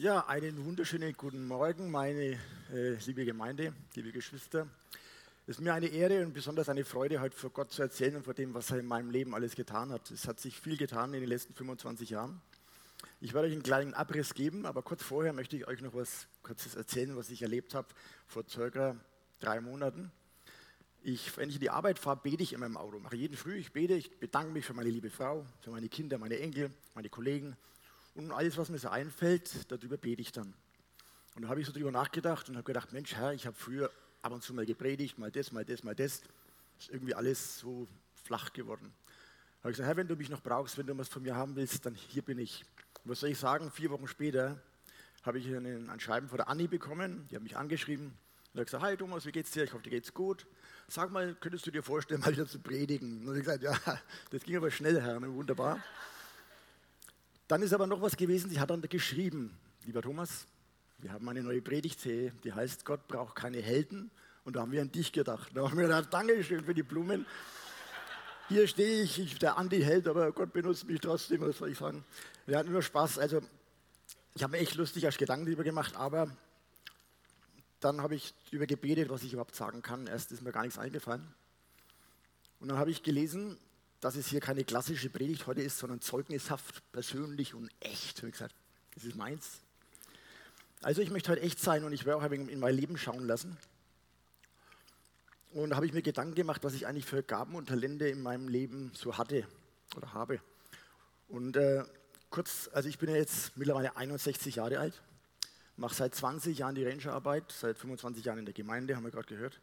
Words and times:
Ja, 0.00 0.28
einen 0.28 0.64
wunderschönen 0.64 1.12
guten 1.14 1.48
Morgen, 1.48 1.90
meine 1.90 2.38
äh, 2.72 2.94
liebe 3.04 3.24
Gemeinde, 3.24 3.74
liebe 3.96 4.12
Geschwister. 4.12 4.68
Es 5.48 5.56
ist 5.56 5.60
mir 5.60 5.74
eine 5.74 5.88
Ehre 5.88 6.24
und 6.24 6.32
besonders 6.32 6.68
eine 6.68 6.84
Freude, 6.84 7.20
heute 7.20 7.36
vor 7.36 7.50
Gott 7.50 7.72
zu 7.72 7.82
erzählen 7.82 8.14
und 8.14 8.22
vor 8.22 8.32
dem, 8.32 8.54
was 8.54 8.70
er 8.70 8.78
in 8.78 8.86
meinem 8.86 9.10
Leben 9.10 9.34
alles 9.34 9.56
getan 9.56 9.90
hat. 9.90 10.08
Es 10.12 10.28
hat 10.28 10.38
sich 10.38 10.60
viel 10.60 10.76
getan 10.76 11.14
in 11.14 11.20
den 11.22 11.28
letzten 11.28 11.52
25 11.52 12.10
Jahren. 12.10 12.40
Ich 13.20 13.34
werde 13.34 13.48
euch 13.48 13.54
einen 13.54 13.64
kleinen 13.64 13.92
Abriss 13.92 14.34
geben, 14.34 14.66
aber 14.66 14.82
kurz 14.82 15.02
vorher 15.02 15.32
möchte 15.32 15.56
ich 15.56 15.66
euch 15.66 15.80
noch 15.80 15.94
was 15.94 16.28
Kurzes 16.44 16.76
erzählen, 16.76 17.16
was 17.16 17.30
ich 17.30 17.42
erlebt 17.42 17.74
habe 17.74 17.88
vor 18.28 18.44
circa 18.48 18.94
drei 19.40 19.60
Monaten. 19.60 20.12
Ich, 21.02 21.36
wenn 21.36 21.48
ich 21.48 21.56
in 21.56 21.60
die 21.60 21.70
Arbeit 21.70 21.98
fahre, 21.98 22.20
bete 22.22 22.44
ich 22.44 22.52
immer 22.52 22.66
im 22.66 22.76
Auto. 22.76 23.00
Mache 23.00 23.16
jeden 23.16 23.36
Früh, 23.36 23.56
ich 23.56 23.72
bete, 23.72 23.94
ich 23.94 24.16
bedanke 24.20 24.52
mich 24.52 24.64
für 24.64 24.74
meine 24.74 24.90
liebe 24.90 25.10
Frau, 25.10 25.44
für 25.60 25.72
meine 25.72 25.88
Kinder, 25.88 26.18
meine 26.18 26.38
Enkel, 26.38 26.70
meine 26.94 27.08
Kollegen 27.08 27.56
und 28.18 28.32
alles, 28.32 28.58
was 28.58 28.68
mir 28.68 28.78
so 28.78 28.88
einfällt, 28.88 29.70
darüber 29.70 29.96
bete 29.96 30.20
ich 30.20 30.32
dann. 30.32 30.52
Und 31.36 31.42
da 31.42 31.48
habe 31.48 31.60
ich 31.60 31.66
so 31.66 31.72
drüber 31.72 31.92
nachgedacht 31.92 32.48
und 32.48 32.56
habe 32.56 32.64
gedacht, 32.64 32.92
Mensch, 32.92 33.14
Herr, 33.14 33.32
ich 33.32 33.46
habe 33.46 33.56
früher 33.56 33.92
ab 34.22 34.32
und 34.32 34.42
zu 34.42 34.52
mal 34.52 34.66
gepredigt, 34.66 35.18
mal 35.18 35.30
das, 35.30 35.52
mal 35.52 35.64
das, 35.64 35.84
mal 35.84 35.94
das. 35.94 36.22
Ist 36.80 36.90
irgendwie 36.90 37.14
alles 37.14 37.60
so 37.60 37.86
flach 38.24 38.52
geworden. 38.52 38.92
Da 39.58 39.64
habe 39.64 39.70
ich 39.70 39.76
gesagt, 39.76 39.86
Herr, 39.86 39.96
wenn 39.96 40.08
du 40.08 40.16
mich 40.16 40.30
noch 40.30 40.42
brauchst, 40.42 40.76
wenn 40.78 40.86
du 40.86 40.98
was 40.98 41.08
von 41.08 41.22
mir 41.22 41.36
haben 41.36 41.54
willst, 41.54 41.86
dann 41.86 41.94
hier 41.94 42.22
bin 42.22 42.38
ich. 42.40 42.64
Und 43.04 43.12
was 43.12 43.20
soll 43.20 43.30
ich 43.30 43.38
sagen? 43.38 43.70
Vier 43.70 43.90
Wochen 43.90 44.08
später 44.08 44.60
habe 45.22 45.38
ich 45.38 45.46
ein, 45.46 45.88
ein 45.88 46.00
Schreiben 46.00 46.28
von 46.28 46.38
der 46.38 46.48
Anni 46.48 46.66
bekommen. 46.66 47.28
Die 47.30 47.36
hat 47.36 47.42
mich 47.44 47.56
angeschrieben 47.56 48.12
und 48.52 48.60
hat 48.60 48.66
gesagt, 48.66 48.82
hi 48.82 48.96
Thomas, 48.96 49.26
wie 49.26 49.32
geht's 49.32 49.52
dir? 49.52 49.62
Ich 49.62 49.72
hoffe, 49.72 49.84
dir 49.84 49.90
geht's 49.90 50.12
gut. 50.12 50.44
Sag 50.88 51.12
mal, 51.12 51.36
könntest 51.36 51.66
du 51.68 51.70
dir 51.70 51.84
vorstellen, 51.84 52.20
mal 52.24 52.32
wieder 52.32 52.48
zu 52.48 52.58
predigen? 52.58 53.28
Und 53.28 53.36
ich 53.36 53.44
gesagt, 53.44 53.62
ja, 53.62 53.78
das 54.30 54.42
ging 54.42 54.56
aber 54.56 54.72
schnell, 54.72 55.00
Herr, 55.00 55.20
ne? 55.20 55.32
wunderbar. 55.32 55.80
Dann 57.48 57.62
ist 57.62 57.72
aber 57.72 57.86
noch 57.86 58.02
was 58.02 58.16
gewesen, 58.16 58.50
sie 58.50 58.60
hat 58.60 58.70
dann 58.70 58.82
geschrieben, 58.82 59.58
lieber 59.86 60.02
Thomas, 60.02 60.46
wir 60.98 61.12
haben 61.12 61.28
eine 61.28 61.42
neue 61.42 61.62
Predigtserie, 61.62 62.32
die 62.44 62.52
heißt 62.52 62.84
Gott 62.84 63.08
braucht 63.08 63.36
keine 63.36 63.62
Helden. 63.62 64.10
Und 64.44 64.56
da 64.56 64.60
haben 64.60 64.72
wir 64.72 64.82
an 64.82 64.92
dich 64.92 65.12
gedacht. 65.12 65.50
Da 65.54 65.62
haben 65.62 65.76
wir 65.76 65.84
gedacht, 65.84 66.12
Dankeschön 66.12 66.64
für 66.64 66.74
die 66.74 66.82
Blumen. 66.82 67.26
Hier 68.48 68.66
stehe 68.66 69.02
ich, 69.02 69.18
ich 69.18 69.38
der 69.38 69.58
Anti-Held, 69.58 70.08
aber 70.08 70.32
Gott 70.32 70.52
benutzt 70.52 70.86
mich 70.86 71.00
trotzdem, 71.00 71.40
was 71.42 71.58
soll 71.58 71.70
ich 71.70 71.78
sagen. 71.78 72.04
Wir 72.46 72.58
hatten 72.58 72.72
nur 72.72 72.82
Spaß. 72.82 73.18
Also, 73.18 73.42
ich 74.34 74.42
habe 74.42 74.52
mir 74.52 74.58
echt 74.58 74.74
lustig 74.74 75.04
als 75.04 75.18
Gedanken 75.18 75.46
darüber 75.46 75.64
gemacht, 75.64 75.96
aber 75.96 76.34
dann 77.80 78.00
habe 78.02 78.14
ich 78.14 78.34
darüber 78.46 78.66
gebetet, 78.66 79.10
was 79.10 79.22
ich 79.22 79.32
überhaupt 79.32 79.54
sagen 79.54 79.82
kann. 79.82 80.06
Erst 80.06 80.32
ist 80.32 80.42
mir 80.42 80.52
gar 80.52 80.62
nichts 80.62 80.78
eingefallen. 80.78 81.26
Und 82.60 82.68
dann 82.68 82.78
habe 82.78 82.90
ich 82.90 83.02
gelesen, 83.02 83.58
dass 84.00 84.16
es 84.16 84.28
hier 84.28 84.40
keine 84.40 84.64
klassische 84.64 85.10
Predigt 85.10 85.46
heute 85.46 85.62
ist, 85.62 85.78
sondern 85.78 86.00
zeugnishaft, 86.00 86.82
persönlich 86.92 87.54
und 87.54 87.70
echt. 87.80 88.22
Ich 88.22 88.32
gesagt, 88.32 88.54
das 88.94 89.04
ist 89.04 89.16
meins. 89.16 89.60
Also 90.82 91.02
ich 91.02 91.10
möchte 91.10 91.32
heute 91.32 91.42
echt 91.42 91.60
sein 91.60 91.84
und 91.84 91.92
ich 91.92 92.04
werde 92.06 92.24
auch 92.24 92.30
in 92.30 92.60
mein 92.60 92.74
Leben 92.74 92.96
schauen 92.96 93.26
lassen. 93.26 93.56
Und 95.52 95.70
da 95.70 95.76
habe 95.76 95.86
ich 95.86 95.92
mir 95.92 96.02
Gedanken 96.02 96.34
gemacht, 96.34 96.62
was 96.62 96.74
ich 96.74 96.86
eigentlich 96.86 97.06
für 97.06 97.22
Gaben 97.22 97.54
und 97.56 97.68
Talente 97.68 98.06
in 98.06 98.22
meinem 98.22 98.48
Leben 98.48 98.92
so 98.94 99.18
hatte 99.18 99.46
oder 99.96 100.12
habe. 100.12 100.40
Und 101.28 101.56
äh, 101.56 101.84
kurz, 102.30 102.70
also 102.72 102.88
ich 102.88 102.98
bin 102.98 103.08
ja 103.08 103.16
jetzt 103.16 103.56
mittlerweile 103.56 103.96
61 103.96 104.56
Jahre 104.56 104.78
alt, 104.78 105.02
mache 105.76 105.94
seit 105.94 106.14
20 106.14 106.58
Jahren 106.58 106.74
die 106.74 106.84
Rangerarbeit, 106.84 107.50
seit 107.50 107.78
25 107.78 108.24
Jahren 108.24 108.38
in 108.38 108.44
der 108.44 108.54
Gemeinde, 108.54 108.94
haben 108.94 109.04
wir 109.04 109.10
gerade 109.10 109.26
gehört. 109.26 109.58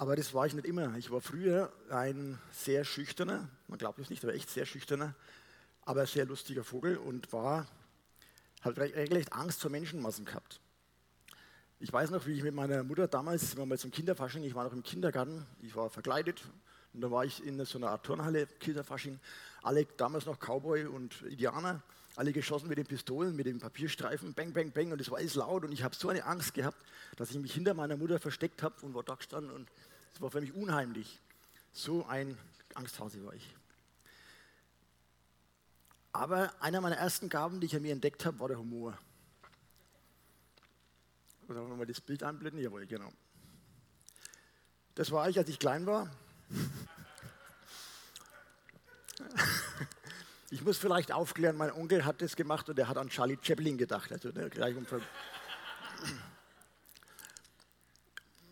Aber 0.00 0.16
das 0.16 0.32
war 0.32 0.46
ich 0.46 0.54
nicht 0.54 0.66
immer. 0.66 0.96
Ich 0.96 1.10
war 1.10 1.20
früher 1.20 1.70
ein 1.90 2.38
sehr 2.52 2.84
schüchterner, 2.86 3.50
man 3.68 3.78
glaubt 3.78 3.98
es 3.98 4.08
nicht, 4.08 4.24
aber 4.24 4.32
echt 4.32 4.48
sehr 4.48 4.64
schüchterner, 4.64 5.14
aber 5.84 6.06
sehr 6.06 6.24
lustiger 6.24 6.64
Vogel 6.64 6.96
und 6.96 7.30
war, 7.34 7.66
habe 8.62 8.80
regelrecht 8.80 9.34
Angst 9.34 9.60
vor 9.60 9.70
Menschenmassen 9.70 10.24
gehabt. 10.24 10.58
Ich 11.80 11.92
weiß 11.92 12.12
noch, 12.12 12.26
wie 12.26 12.32
ich 12.32 12.42
mit 12.42 12.54
meiner 12.54 12.82
Mutter 12.82 13.08
damals, 13.08 13.58
wir 13.58 13.66
mal 13.66 13.76
zum 13.76 13.90
Kinderfasching, 13.90 14.42
ich 14.42 14.54
war 14.54 14.64
noch 14.64 14.72
im 14.72 14.82
Kindergarten, 14.82 15.44
ich 15.60 15.76
war 15.76 15.90
verkleidet 15.90 16.40
und 16.94 17.02
da 17.02 17.10
war 17.10 17.26
ich 17.26 17.44
in 17.44 17.62
so 17.66 17.76
einer 17.76 17.90
Art 17.90 18.06
Turnhalle, 18.06 18.46
Kinderfasching, 18.46 19.20
alle 19.62 19.84
damals 19.98 20.24
noch 20.24 20.38
Cowboy 20.38 20.86
und 20.86 21.20
Indianer, 21.24 21.82
alle 22.16 22.32
geschossen 22.32 22.68
mit 22.68 22.78
den 22.78 22.86
Pistolen, 22.86 23.36
mit 23.36 23.44
den 23.44 23.58
Papierstreifen, 23.58 24.32
bang, 24.32 24.54
bang, 24.54 24.72
bang 24.72 24.92
und 24.92 25.00
es 25.02 25.10
war 25.10 25.18
alles 25.18 25.34
laut 25.34 25.62
und 25.62 25.72
ich 25.72 25.82
habe 25.82 25.94
so 25.94 26.08
eine 26.08 26.24
Angst 26.24 26.54
gehabt, 26.54 26.78
dass 27.16 27.30
ich 27.30 27.38
mich 27.38 27.52
hinter 27.52 27.74
meiner 27.74 27.98
Mutter 27.98 28.18
versteckt 28.18 28.62
habe 28.62 28.74
und 28.80 28.94
war 28.94 29.02
da 29.02 29.14
gestanden 29.14 29.52
und 29.52 29.68
es 30.14 30.20
war 30.20 30.30
für 30.30 30.40
mich 30.40 30.54
unheimlich. 30.54 31.20
So 31.72 32.06
ein 32.06 32.36
Angsthase 32.74 33.24
war 33.24 33.34
ich. 33.34 33.56
Aber 36.12 36.52
einer 36.60 36.80
meiner 36.80 36.96
ersten 36.96 37.28
Gaben, 37.28 37.60
die 37.60 37.66
ich 37.66 37.76
an 37.76 37.82
mir 37.82 37.92
entdeckt 37.92 38.24
habe, 38.24 38.38
war 38.40 38.48
der 38.48 38.58
Humor. 38.58 38.98
Oder 41.48 41.60
wollen 41.60 41.70
wir 41.70 41.76
mal 41.76 41.86
das 41.86 42.00
Bild 42.00 42.22
einblenden? 42.22 42.60
Jawohl, 42.60 42.86
genau. 42.86 43.12
Das 44.94 45.10
war 45.10 45.28
ich, 45.28 45.38
als 45.38 45.48
ich 45.48 45.58
klein 45.58 45.86
war. 45.86 46.10
Ich 50.52 50.64
muss 50.64 50.78
vielleicht 50.78 51.12
aufklären, 51.12 51.56
mein 51.56 51.70
Onkel 51.70 52.04
hat 52.04 52.20
das 52.20 52.34
gemacht 52.34 52.68
und 52.68 52.76
er 52.76 52.88
hat 52.88 52.98
an 52.98 53.08
Charlie 53.08 53.38
Chaplin 53.40 53.78
gedacht. 53.78 54.10
Also 54.10 54.30
ne, 54.30 54.50
gleich 54.50 54.76
um 54.76 54.84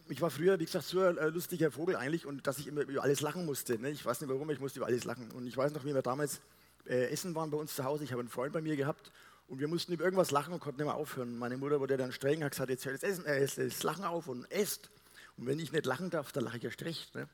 ich 0.08 0.20
war 0.20 0.30
früher, 0.30 0.58
wie 0.58 0.64
gesagt, 0.64 0.86
so 0.86 1.00
ein 1.00 1.16
lustiger 1.32 1.70
Vogel 1.70 1.96
eigentlich 1.96 2.26
und 2.26 2.46
dass 2.46 2.58
ich 2.58 2.66
immer 2.66 2.82
über 2.82 3.02
alles 3.02 3.20
lachen 3.20 3.44
musste. 3.44 3.78
Ne? 3.78 3.90
Ich 3.90 4.04
weiß 4.04 4.20
nicht 4.20 4.30
warum, 4.30 4.48
ich 4.50 4.60
musste 4.60 4.78
über 4.78 4.86
alles 4.86 5.04
lachen. 5.04 5.30
Und 5.32 5.46
ich 5.46 5.56
weiß 5.56 5.72
noch, 5.72 5.84
wie 5.84 5.94
wir 5.94 6.02
damals 6.02 6.40
äh, 6.86 7.10
essen 7.10 7.34
waren 7.34 7.50
bei 7.50 7.58
uns 7.58 7.74
zu 7.74 7.84
Hause. 7.84 8.04
Ich 8.04 8.12
habe 8.12 8.20
einen 8.20 8.28
Freund 8.28 8.52
bei 8.52 8.60
mir 8.60 8.76
gehabt 8.76 9.12
und 9.48 9.60
wir 9.60 9.68
mussten 9.68 9.92
über 9.92 10.04
irgendwas 10.04 10.30
lachen 10.30 10.52
und 10.52 10.60
konnten 10.60 10.80
nicht 10.80 10.86
mehr 10.86 10.94
aufhören. 10.94 11.36
Meine 11.38 11.56
Mutter 11.56 11.80
wurde 11.80 11.96
dann 11.96 12.12
streng, 12.12 12.44
hat 12.44 12.52
gesagt, 12.52 12.70
jetzt 12.70 12.86
hört 12.86 13.02
das, 13.02 13.02
Essen, 13.02 13.24
äh, 13.26 13.40
das 13.40 13.82
Lachen 13.82 14.04
auf 14.04 14.28
und 14.28 14.50
esst. 14.50 14.90
Und 15.36 15.46
wenn 15.46 15.58
ich 15.58 15.72
nicht 15.72 15.86
lachen 15.86 16.10
darf, 16.10 16.32
dann 16.32 16.44
lache 16.44 16.58
ich 16.58 16.64
erst 16.64 16.82
recht. 16.84 17.14
Ne? 17.14 17.28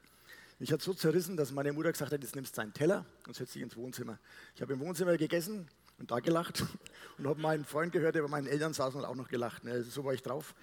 Mich 0.58 0.72
hat 0.72 0.82
so 0.82 0.94
zerrissen, 0.94 1.36
dass 1.36 1.52
meine 1.52 1.72
Mutter 1.72 1.92
gesagt 1.92 2.12
hat, 2.12 2.22
jetzt 2.22 2.36
nimmst 2.36 2.56
du 2.56 2.60
deinen 2.60 2.72
Teller 2.72 3.04
und 3.26 3.34
setzt 3.34 3.54
dich 3.54 3.62
ins 3.62 3.76
Wohnzimmer. 3.76 4.18
Ich 4.54 4.62
habe 4.62 4.72
im 4.74 4.80
Wohnzimmer 4.80 5.16
gegessen 5.16 5.68
und 5.98 6.10
da 6.10 6.20
gelacht 6.20 6.64
und 7.18 7.26
habe 7.26 7.40
meinen 7.40 7.64
Freund 7.64 7.92
gehört, 7.92 8.14
der 8.14 8.22
bei 8.22 8.28
meinen 8.28 8.46
Eltern 8.46 8.72
saß 8.72 8.94
und 8.94 9.04
auch 9.04 9.16
noch 9.16 9.28
gelacht. 9.28 9.64
Ne? 9.64 9.72
Also 9.72 9.90
so 9.90 10.04
war 10.04 10.14
ich 10.14 10.22
drauf. 10.22 10.54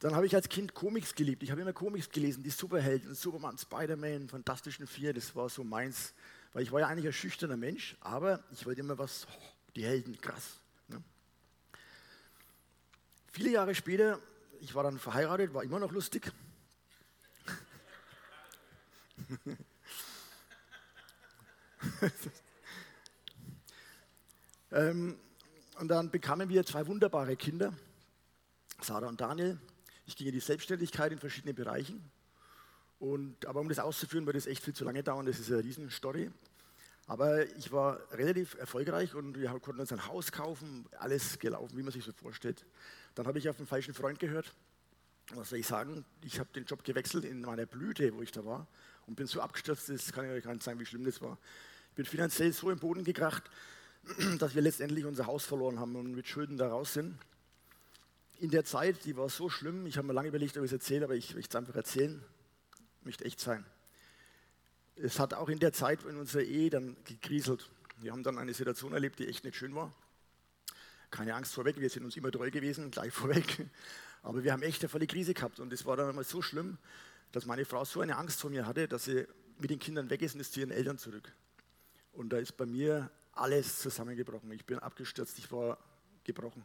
Dann 0.00 0.14
habe 0.14 0.26
ich 0.26 0.34
als 0.34 0.48
Kind 0.48 0.74
Comics 0.74 1.14
geliebt. 1.14 1.42
Ich 1.42 1.50
habe 1.50 1.60
immer 1.60 1.72
Comics 1.72 2.08
gelesen, 2.08 2.44
die 2.44 2.50
Superhelden, 2.50 3.14
Superman, 3.14 3.58
Spider-Man, 3.58 4.28
Fantastischen 4.28 4.86
Vier, 4.86 5.12
das 5.12 5.34
war 5.34 5.48
so 5.48 5.64
meins. 5.64 6.14
Weil 6.52 6.62
ich 6.62 6.70
war 6.70 6.78
ja 6.80 6.86
eigentlich 6.86 7.06
ein 7.06 7.12
schüchterner 7.12 7.56
Mensch, 7.56 7.96
aber 8.00 8.44
ich 8.52 8.64
wollte 8.64 8.80
immer 8.80 8.96
was, 8.96 9.26
oh, 9.28 9.32
die 9.74 9.84
Helden, 9.84 10.20
krass. 10.20 10.60
Ne? 10.86 11.02
Viele 13.32 13.50
Jahre 13.50 13.74
später, 13.74 14.20
ich 14.60 14.72
war 14.74 14.84
dann 14.84 15.00
verheiratet, 15.00 15.52
war 15.52 15.64
immer 15.64 15.80
noch 15.80 15.90
lustig. 15.90 16.32
ähm, 24.70 25.18
und 25.80 25.88
dann 25.88 26.10
bekamen 26.10 26.48
wir 26.48 26.64
zwei 26.64 26.86
wunderbare 26.86 27.36
Kinder, 27.36 27.74
Sarah 28.80 29.08
und 29.08 29.20
Daniel. 29.20 29.58
Ich 30.08 30.16
ging 30.16 30.26
in 30.26 30.32
die 30.32 30.40
Selbstständigkeit 30.40 31.12
in 31.12 31.18
verschiedenen 31.18 31.54
Bereichen. 31.54 32.02
Und, 32.98 33.44
aber 33.44 33.60
um 33.60 33.68
das 33.68 33.78
auszuführen, 33.78 34.24
würde 34.24 34.38
es 34.38 34.46
echt 34.46 34.64
viel 34.64 34.72
zu 34.72 34.84
lange 34.84 35.02
dauern. 35.02 35.26
Das 35.26 35.38
ist 35.38 35.52
eine 35.52 35.62
Riesenstory. 35.62 36.30
Aber 37.06 37.46
ich 37.58 37.72
war 37.72 38.00
relativ 38.12 38.54
erfolgreich 38.54 39.14
und 39.14 39.38
wir 39.38 39.50
konnten 39.60 39.80
uns 39.80 39.92
ein 39.92 40.06
Haus 40.06 40.32
kaufen, 40.32 40.86
alles 40.98 41.38
gelaufen, 41.38 41.76
wie 41.76 41.82
man 41.82 41.92
sich 41.92 42.04
so 42.04 42.12
vorstellt. 42.12 42.64
Dann 43.16 43.26
habe 43.26 43.38
ich 43.38 43.50
auf 43.50 43.58
einen 43.58 43.66
falschen 43.66 43.92
Freund 43.92 44.18
gehört. 44.18 44.54
Was 45.34 45.50
soll 45.50 45.58
ich 45.58 45.66
sagen? 45.66 46.06
Ich 46.24 46.40
habe 46.40 46.48
den 46.54 46.64
Job 46.64 46.84
gewechselt 46.84 47.26
in 47.26 47.42
meiner 47.42 47.66
Blüte, 47.66 48.14
wo 48.14 48.22
ich 48.22 48.32
da 48.32 48.46
war, 48.46 48.66
und 49.06 49.14
bin 49.14 49.26
so 49.26 49.42
abgestürzt, 49.42 49.90
das 49.90 50.10
kann 50.10 50.24
ich 50.24 50.30
euch 50.30 50.44
gar 50.44 50.54
nicht 50.54 50.62
sagen, 50.62 50.80
wie 50.80 50.86
schlimm 50.86 51.04
das 51.04 51.20
war. 51.20 51.36
Ich 51.90 51.96
bin 51.96 52.06
finanziell 52.06 52.50
so 52.54 52.70
im 52.70 52.78
Boden 52.78 53.04
gekracht, 53.04 53.42
dass 54.38 54.54
wir 54.54 54.62
letztendlich 54.62 55.04
unser 55.04 55.26
Haus 55.26 55.44
verloren 55.44 55.78
haben 55.78 55.96
und 55.96 56.14
mit 56.14 56.26
Schulden 56.26 56.56
da 56.56 56.68
raus 56.68 56.94
sind 56.94 57.18
in 58.38 58.50
der 58.50 58.64
Zeit, 58.64 59.04
die 59.04 59.16
war 59.16 59.28
so 59.28 59.48
schlimm, 59.48 59.86
ich 59.86 59.96
habe 59.96 60.06
mir 60.06 60.12
lange 60.12 60.28
überlegt, 60.28 60.56
ob 60.56 60.64
ich 60.64 60.68
es 60.68 60.72
erzähle, 60.72 61.04
aber 61.04 61.14
ich 61.14 61.34
möchte 61.34 61.50
es 61.50 61.56
einfach 61.56 61.74
erzählen, 61.74 62.22
möchte 63.02 63.24
echt 63.24 63.40
sein. 63.40 63.64
Es 64.96 65.18
hat 65.18 65.34
auch 65.34 65.48
in 65.48 65.58
der 65.58 65.72
Zeit 65.72 66.02
in 66.04 66.16
unserer 66.16 66.42
Ehe 66.42 66.70
dann 66.70 66.96
gekriselt. 67.04 67.68
Wir 67.98 68.12
haben 68.12 68.22
dann 68.22 68.38
eine 68.38 68.54
Situation 68.54 68.92
erlebt, 68.92 69.18
die 69.18 69.28
echt 69.28 69.44
nicht 69.44 69.56
schön 69.56 69.74
war. 69.74 69.92
Keine 71.10 71.34
Angst 71.34 71.54
vorweg, 71.54 71.80
wir 71.80 71.90
sind 71.90 72.04
uns 72.04 72.16
immer 72.16 72.30
treu 72.30 72.50
gewesen, 72.50 72.90
gleich 72.90 73.12
vorweg. 73.14 73.66
Aber 74.22 74.44
wir 74.44 74.52
haben 74.52 74.62
echt 74.62 74.82
eine 74.82 74.88
volle 74.88 75.06
Krise 75.06 75.34
gehabt 75.34 75.60
und 75.60 75.72
es 75.72 75.86
war 75.86 75.96
dann 75.96 76.08
einmal 76.08 76.24
so 76.24 76.42
schlimm, 76.42 76.78
dass 77.32 77.46
meine 77.46 77.64
Frau 77.64 77.84
so 77.84 78.00
eine 78.00 78.16
Angst 78.16 78.40
vor 78.40 78.50
mir 78.50 78.66
hatte, 78.66 78.88
dass 78.88 79.04
sie 79.04 79.26
mit 79.58 79.70
den 79.70 79.78
Kindern 79.78 80.10
weg 80.10 80.22
ist 80.22 80.34
und 80.34 80.40
ist 80.40 80.52
zu 80.52 80.60
ihren 80.60 80.70
Eltern 80.70 80.98
zurück. 80.98 81.32
Und 82.12 82.30
da 82.30 82.38
ist 82.38 82.56
bei 82.56 82.66
mir 82.66 83.10
alles 83.32 83.78
zusammengebrochen. 83.78 84.50
Ich 84.52 84.64
bin 84.64 84.78
abgestürzt, 84.78 85.38
ich 85.38 85.50
war 85.52 85.78
gebrochen. 86.24 86.64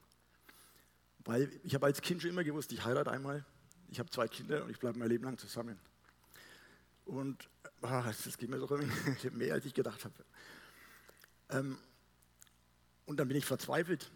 Weil 1.25 1.49
ich 1.63 1.73
habe 1.75 1.85
als 1.85 2.01
Kind 2.01 2.21
schon 2.21 2.31
immer 2.31 2.43
gewusst, 2.43 2.71
ich 2.71 2.83
heirate 2.83 3.11
einmal, 3.11 3.45
ich 3.89 3.99
habe 3.99 4.09
zwei 4.09 4.27
Kinder 4.27 4.63
und 4.63 4.69
ich 4.69 4.79
bleibe 4.79 4.99
mein 4.99 5.09
Leben 5.09 5.23
lang 5.23 5.37
zusammen. 5.37 5.79
Und 7.05 7.49
ah, 7.81 8.03
das 8.03 8.37
geht 8.37 8.49
mir 8.49 8.57
doch 8.57 8.69
mehr, 9.31 9.53
als 9.53 9.65
ich 9.65 9.73
gedacht 9.73 10.03
habe. 10.03 10.13
Ähm, 11.49 11.77
und 13.05 13.17
dann 13.17 13.27
bin 13.27 13.37
ich 13.37 13.45
verzweifelt. 13.45 14.09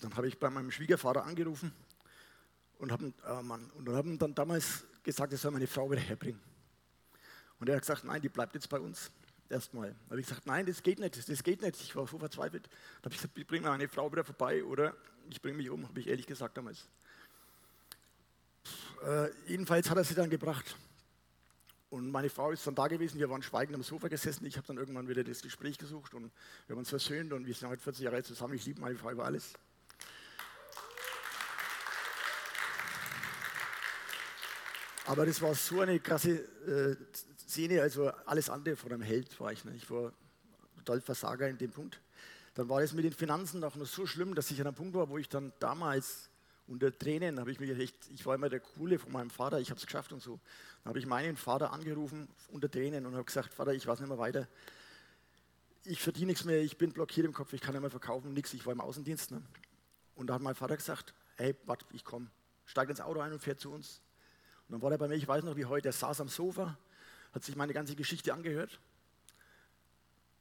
dann 0.00 0.16
habe 0.16 0.28
ich 0.28 0.38
bei 0.38 0.50
meinem 0.50 0.70
Schwiegervater 0.70 1.24
angerufen 1.24 1.72
und 2.78 2.92
habe 2.92 3.12
äh, 3.24 3.78
und 3.78 3.88
haben 3.88 4.18
dann 4.18 4.34
damals 4.34 4.84
gesagt, 5.02 5.32
er 5.32 5.38
soll 5.38 5.52
meine 5.52 5.66
Frau 5.66 5.90
wieder 5.90 6.00
herbringen. 6.00 6.40
Und 7.60 7.68
er 7.68 7.76
hat 7.76 7.82
gesagt, 7.82 8.04
nein, 8.04 8.20
die 8.20 8.28
bleibt 8.28 8.54
jetzt 8.54 8.68
bei 8.68 8.80
uns. 8.80 9.10
Erstmal. 9.48 9.90
Da 9.90 10.10
habe 10.10 10.20
ich 10.20 10.26
gesagt, 10.26 10.46
nein, 10.46 10.66
das 10.66 10.82
geht 10.82 10.98
nicht, 10.98 11.28
das 11.28 11.42
geht 11.42 11.62
nicht. 11.62 11.80
Ich 11.80 11.94
war 11.94 12.06
so 12.06 12.18
verzweifelt. 12.18 12.66
Da 12.66 13.06
habe 13.06 13.14
ich 13.14 13.20
gesagt, 13.20 13.38
ich 13.38 13.46
bringe 13.46 13.68
meine 13.68 13.88
Frau 13.88 14.10
wieder 14.10 14.24
vorbei 14.24 14.64
oder 14.64 14.94
ich 15.30 15.40
bringe 15.40 15.56
mich 15.56 15.70
um, 15.70 15.86
habe 15.86 16.00
ich 16.00 16.06
ehrlich 16.06 16.26
gesagt 16.26 16.56
damals. 16.56 16.86
Äh, 19.04 19.28
jedenfalls 19.46 19.90
hat 19.90 19.96
er 19.96 20.04
sie 20.04 20.14
dann 20.14 20.30
gebracht. 20.30 20.76
Und 21.90 22.10
meine 22.10 22.28
Frau 22.28 22.50
ist 22.50 22.66
dann 22.66 22.74
da 22.74 22.88
gewesen, 22.88 23.20
wir 23.20 23.30
waren 23.30 23.42
schweigend 23.42 23.76
am 23.76 23.82
Sofa 23.82 24.08
gesessen. 24.08 24.44
Ich 24.46 24.56
habe 24.56 24.66
dann 24.66 24.78
irgendwann 24.78 25.06
wieder 25.06 25.22
das 25.22 25.42
Gespräch 25.42 25.78
gesucht 25.78 26.14
und 26.14 26.32
wir 26.66 26.74
haben 26.74 26.80
uns 26.80 26.88
versöhnt 26.88 27.32
und 27.32 27.46
wir 27.46 27.54
sind 27.54 27.68
heute 27.68 27.82
40 27.82 28.04
Jahre 28.04 28.22
zusammen. 28.22 28.54
Ich 28.54 28.66
liebe 28.66 28.80
meine 28.80 28.96
Frau 28.96 29.10
über 29.10 29.24
alles. 29.24 29.52
Aber 35.06 35.26
das 35.26 35.40
war 35.42 35.54
so 35.54 35.82
eine 35.82 36.00
krasse 36.00 36.30
äh, 36.30 36.96
Szene, 37.46 37.82
also 37.82 38.08
alles 38.26 38.48
andere 38.48 38.74
von 38.74 38.92
einem 38.92 39.02
Held 39.02 39.38
war 39.38 39.52
ich. 39.52 39.64
Ne? 39.64 39.74
Ich 39.76 39.88
war 39.90 40.12
total 40.78 41.00
Versager 41.00 41.46
in 41.46 41.58
dem 41.58 41.70
Punkt. 41.70 42.00
Dann 42.54 42.68
war 42.68 42.82
es 42.82 42.92
mit 42.92 43.04
den 43.04 43.12
Finanzen 43.12 43.62
auch 43.64 43.74
noch 43.74 43.86
so 43.86 44.06
schlimm, 44.06 44.34
dass 44.34 44.50
ich 44.50 44.60
an 44.60 44.68
einem 44.68 44.76
Punkt 44.76 44.94
war, 44.94 45.08
wo 45.08 45.18
ich 45.18 45.28
dann 45.28 45.52
damals 45.58 46.30
unter 46.66 46.96
Tränen 46.96 47.38
habe 47.40 47.50
ich 47.50 47.60
mich 47.60 47.70
echt, 47.78 47.94
ich 48.10 48.24
war 48.24 48.34
immer 48.34 48.48
der 48.48 48.60
Coole 48.60 48.98
von 48.98 49.12
meinem 49.12 49.30
Vater, 49.30 49.60
ich 49.60 49.70
habe 49.70 49.78
es 49.78 49.84
geschafft 49.84 50.12
und 50.12 50.22
so. 50.22 50.40
Dann 50.82 50.90
habe 50.90 50.98
ich 50.98 51.06
meinen 51.06 51.36
Vater 51.36 51.72
angerufen 51.72 52.28
unter 52.48 52.70
Tränen 52.70 53.04
und 53.06 53.14
habe 53.14 53.24
gesagt, 53.24 53.52
Vater, 53.52 53.74
ich 53.74 53.86
weiß 53.86 54.00
nicht 54.00 54.08
mehr 54.08 54.18
weiter. 54.18 54.48
Ich 55.84 56.00
verdiene 56.00 56.28
nichts 56.28 56.44
mehr, 56.44 56.62
ich 56.62 56.78
bin 56.78 56.92
blockiert 56.92 57.26
im 57.26 57.34
Kopf, 57.34 57.52
ich 57.52 57.60
kann 57.60 57.74
nicht 57.74 57.82
mehr 57.82 57.90
verkaufen, 57.90 58.32
nichts, 58.32 58.54
ich 58.54 58.64
war 58.64 58.72
im 58.72 58.80
Außendienst. 58.80 59.32
Ne? 59.32 59.42
Und 60.14 60.28
da 60.28 60.34
hat 60.34 60.42
mein 60.42 60.54
Vater 60.54 60.76
gesagt, 60.76 61.12
hey, 61.36 61.54
warte, 61.66 61.84
ich 61.92 62.04
komme, 62.04 62.30
steig 62.64 62.88
ins 62.88 63.00
Auto 63.00 63.20
ein 63.20 63.32
und 63.32 63.40
fährt 63.40 63.60
zu 63.60 63.70
uns. 63.70 64.00
Und 64.68 64.72
dann 64.72 64.82
war 64.82 64.90
er 64.90 64.96
bei 64.96 65.08
mir, 65.08 65.16
ich 65.16 65.28
weiß 65.28 65.44
noch 65.44 65.56
wie 65.56 65.66
heute, 65.66 65.88
er 65.88 65.92
saß 65.92 66.22
am 66.22 66.28
Sofa, 66.28 66.78
hat 67.34 67.44
sich 67.44 67.56
meine 67.56 67.74
ganze 67.74 67.94
Geschichte 67.94 68.32
angehört. 68.32 68.80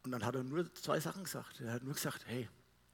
Und 0.04 0.12
dann 0.12 0.26
hat 0.26 0.36
er 0.36 0.44
nur 0.44 0.74
zwei 0.76 1.00
Sachen 1.00 1.24
gesagt. 1.24 1.62
Er 1.62 1.74
hat 1.74 1.84
nur 1.84 1.94
gesagt, 1.94 2.26
hey, 2.26 2.50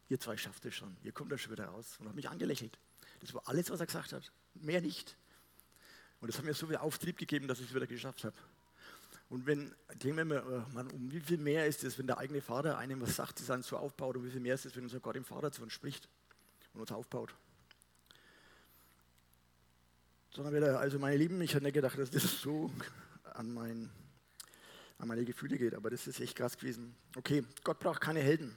ihr 0.09 0.19
zwei 0.19 0.37
schafft 0.37 0.65
es 0.65 0.75
schon, 0.75 0.95
ihr 1.03 1.11
kommt 1.11 1.31
da 1.31 1.37
schon 1.37 1.51
wieder 1.51 1.65
raus. 1.65 1.97
Und 1.99 2.07
hat 2.07 2.15
mich 2.15 2.29
angelächelt. 2.29 2.77
Das 3.19 3.33
war 3.33 3.41
alles, 3.45 3.69
was 3.69 3.79
er 3.79 3.87
gesagt 3.87 4.13
hat. 4.13 4.31
Mehr 4.55 4.81
nicht. 4.81 5.15
Und 6.21 6.27
das 6.27 6.37
hat 6.37 6.45
mir 6.45 6.53
so 6.53 6.67
viel 6.67 6.77
Auftrieb 6.77 7.17
gegeben, 7.17 7.47
dass 7.47 7.59
ich 7.59 7.67
es 7.67 7.73
wieder 7.73 7.87
geschafft 7.87 8.23
habe. 8.23 8.35
Und 9.29 9.45
wenn, 9.45 9.73
denken 10.03 10.17
wir 10.17 10.25
mal, 10.25 10.65
man, 10.73 10.89
um 10.91 11.11
wie 11.11 11.19
viel 11.19 11.37
mehr 11.37 11.67
ist 11.67 11.83
es, 11.83 11.97
wenn 11.99 12.07
der 12.07 12.17
eigene 12.17 12.41
Vater 12.41 12.77
einem 12.77 12.99
was 13.01 13.15
sagt, 13.15 13.39
das 13.39 13.51
einen 13.51 13.63
so 13.63 13.77
aufbaut, 13.77 14.17
und 14.17 14.25
wie 14.25 14.31
viel 14.31 14.41
mehr 14.41 14.55
ist 14.55 14.65
es, 14.65 14.75
wenn 14.75 14.83
unser 14.83 14.99
Gott 14.99 15.15
im 15.15 15.25
Vater 15.25 15.51
zu 15.51 15.61
uns 15.61 15.73
spricht 15.73 16.09
und 16.73 16.81
uns 16.81 16.91
aufbaut 16.91 17.35
sondern 20.31 20.53
wieder, 20.53 20.79
also 20.79 20.99
meine 20.99 21.17
Lieben, 21.17 21.41
ich 21.41 21.53
hätte 21.53 21.63
nicht 21.63 21.73
gedacht, 21.73 21.97
dass 21.97 22.11
das 22.11 22.41
so 22.41 22.71
an, 23.33 23.53
mein, 23.53 23.89
an 24.99 25.07
meine 25.07 25.25
Gefühle 25.25 25.57
geht, 25.57 25.73
aber 25.73 25.89
das 25.89 26.05
ist 26.07 26.19
echt 26.19 26.35
krass 26.35 26.57
gewesen. 26.57 26.95
Okay, 27.15 27.43
Gott 27.63 27.79
braucht 27.79 28.01
keine 28.01 28.19
Helden, 28.19 28.55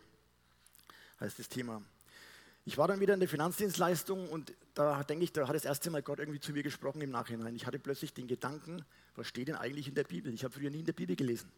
heißt 1.20 1.38
das 1.38 1.48
Thema. 1.48 1.82
Ich 2.64 2.78
war 2.78 2.86
dann 2.86 3.00
wieder 3.00 3.14
in 3.14 3.20
der 3.20 3.28
Finanzdienstleistung 3.28 4.28
und 4.28 4.52
da 4.74 5.02
denke 5.02 5.24
ich, 5.24 5.32
da 5.32 5.48
hat 5.48 5.54
das 5.54 5.64
erste 5.64 5.90
Mal 5.90 6.02
Gott 6.02 6.18
irgendwie 6.18 6.40
zu 6.40 6.52
mir 6.52 6.62
gesprochen 6.62 7.00
im 7.00 7.10
Nachhinein. 7.10 7.56
Ich 7.56 7.66
hatte 7.66 7.78
plötzlich 7.78 8.12
den 8.12 8.28
Gedanken, 8.28 8.84
was 9.16 9.26
steht 9.26 9.48
denn 9.48 9.56
eigentlich 9.56 9.88
in 9.88 9.94
der 9.94 10.04
Bibel? 10.04 10.32
Ich 10.32 10.44
habe 10.44 10.54
früher 10.54 10.70
nie 10.70 10.80
in 10.80 10.84
der 10.84 10.92
Bibel 10.92 11.16
gelesen. 11.16 11.50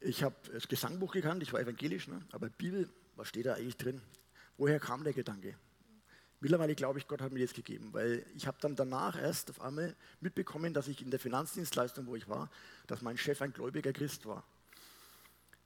Ich 0.00 0.22
habe 0.22 0.36
das 0.52 0.68
Gesangbuch 0.68 1.12
gekannt, 1.12 1.42
ich 1.42 1.52
war 1.52 1.60
evangelisch, 1.60 2.06
ne? 2.08 2.20
aber 2.32 2.48
Bibel, 2.48 2.88
was 3.16 3.28
steht 3.28 3.46
da 3.46 3.54
eigentlich 3.54 3.76
drin? 3.76 4.00
Woher 4.56 4.78
kam 4.78 5.04
der 5.04 5.12
Gedanke? 5.12 5.54
Mittlerweile 6.40 6.74
glaube 6.76 7.00
ich, 7.00 7.08
Gott 7.08 7.20
hat 7.20 7.32
mir 7.32 7.44
das 7.44 7.52
gegeben, 7.52 7.88
weil 7.92 8.24
ich 8.36 8.46
habe 8.46 8.58
dann 8.60 8.76
danach 8.76 9.20
erst 9.20 9.50
auf 9.50 9.60
einmal 9.60 9.96
mitbekommen, 10.20 10.72
dass 10.72 10.86
ich 10.86 11.02
in 11.02 11.10
der 11.10 11.18
Finanzdienstleistung, 11.18 12.06
wo 12.06 12.14
ich 12.14 12.28
war, 12.28 12.48
dass 12.86 13.02
mein 13.02 13.18
Chef 13.18 13.42
ein 13.42 13.52
gläubiger 13.52 13.92
Christ 13.92 14.24
war. 14.24 14.44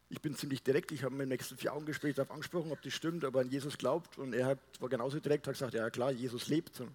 Ich 0.08 0.20
bin 0.20 0.34
ziemlich 0.34 0.62
direkt, 0.62 0.92
ich 0.92 1.04
habe 1.04 1.22
im 1.22 1.28
nächsten 1.28 1.56
vier 1.56 1.74
Augen-Gespräch 1.74 2.14
darauf 2.14 2.30
angesprochen, 2.30 2.70
ob 2.70 2.80
das 2.82 2.92
stimmt, 2.92 3.24
ob 3.24 3.34
er 3.34 3.42
an 3.42 3.50
Jesus 3.50 3.78
glaubt. 3.78 4.18
Und 4.18 4.34
er 4.34 4.46
hat, 4.46 4.58
war 4.78 4.88
genauso 4.88 5.20
direkt, 5.20 5.46
hat 5.46 5.54
gesagt, 5.54 5.74
ja 5.74 5.88
klar, 5.90 6.10
Jesus 6.10 6.48
lebt. 6.48 6.80
Und 6.80 6.90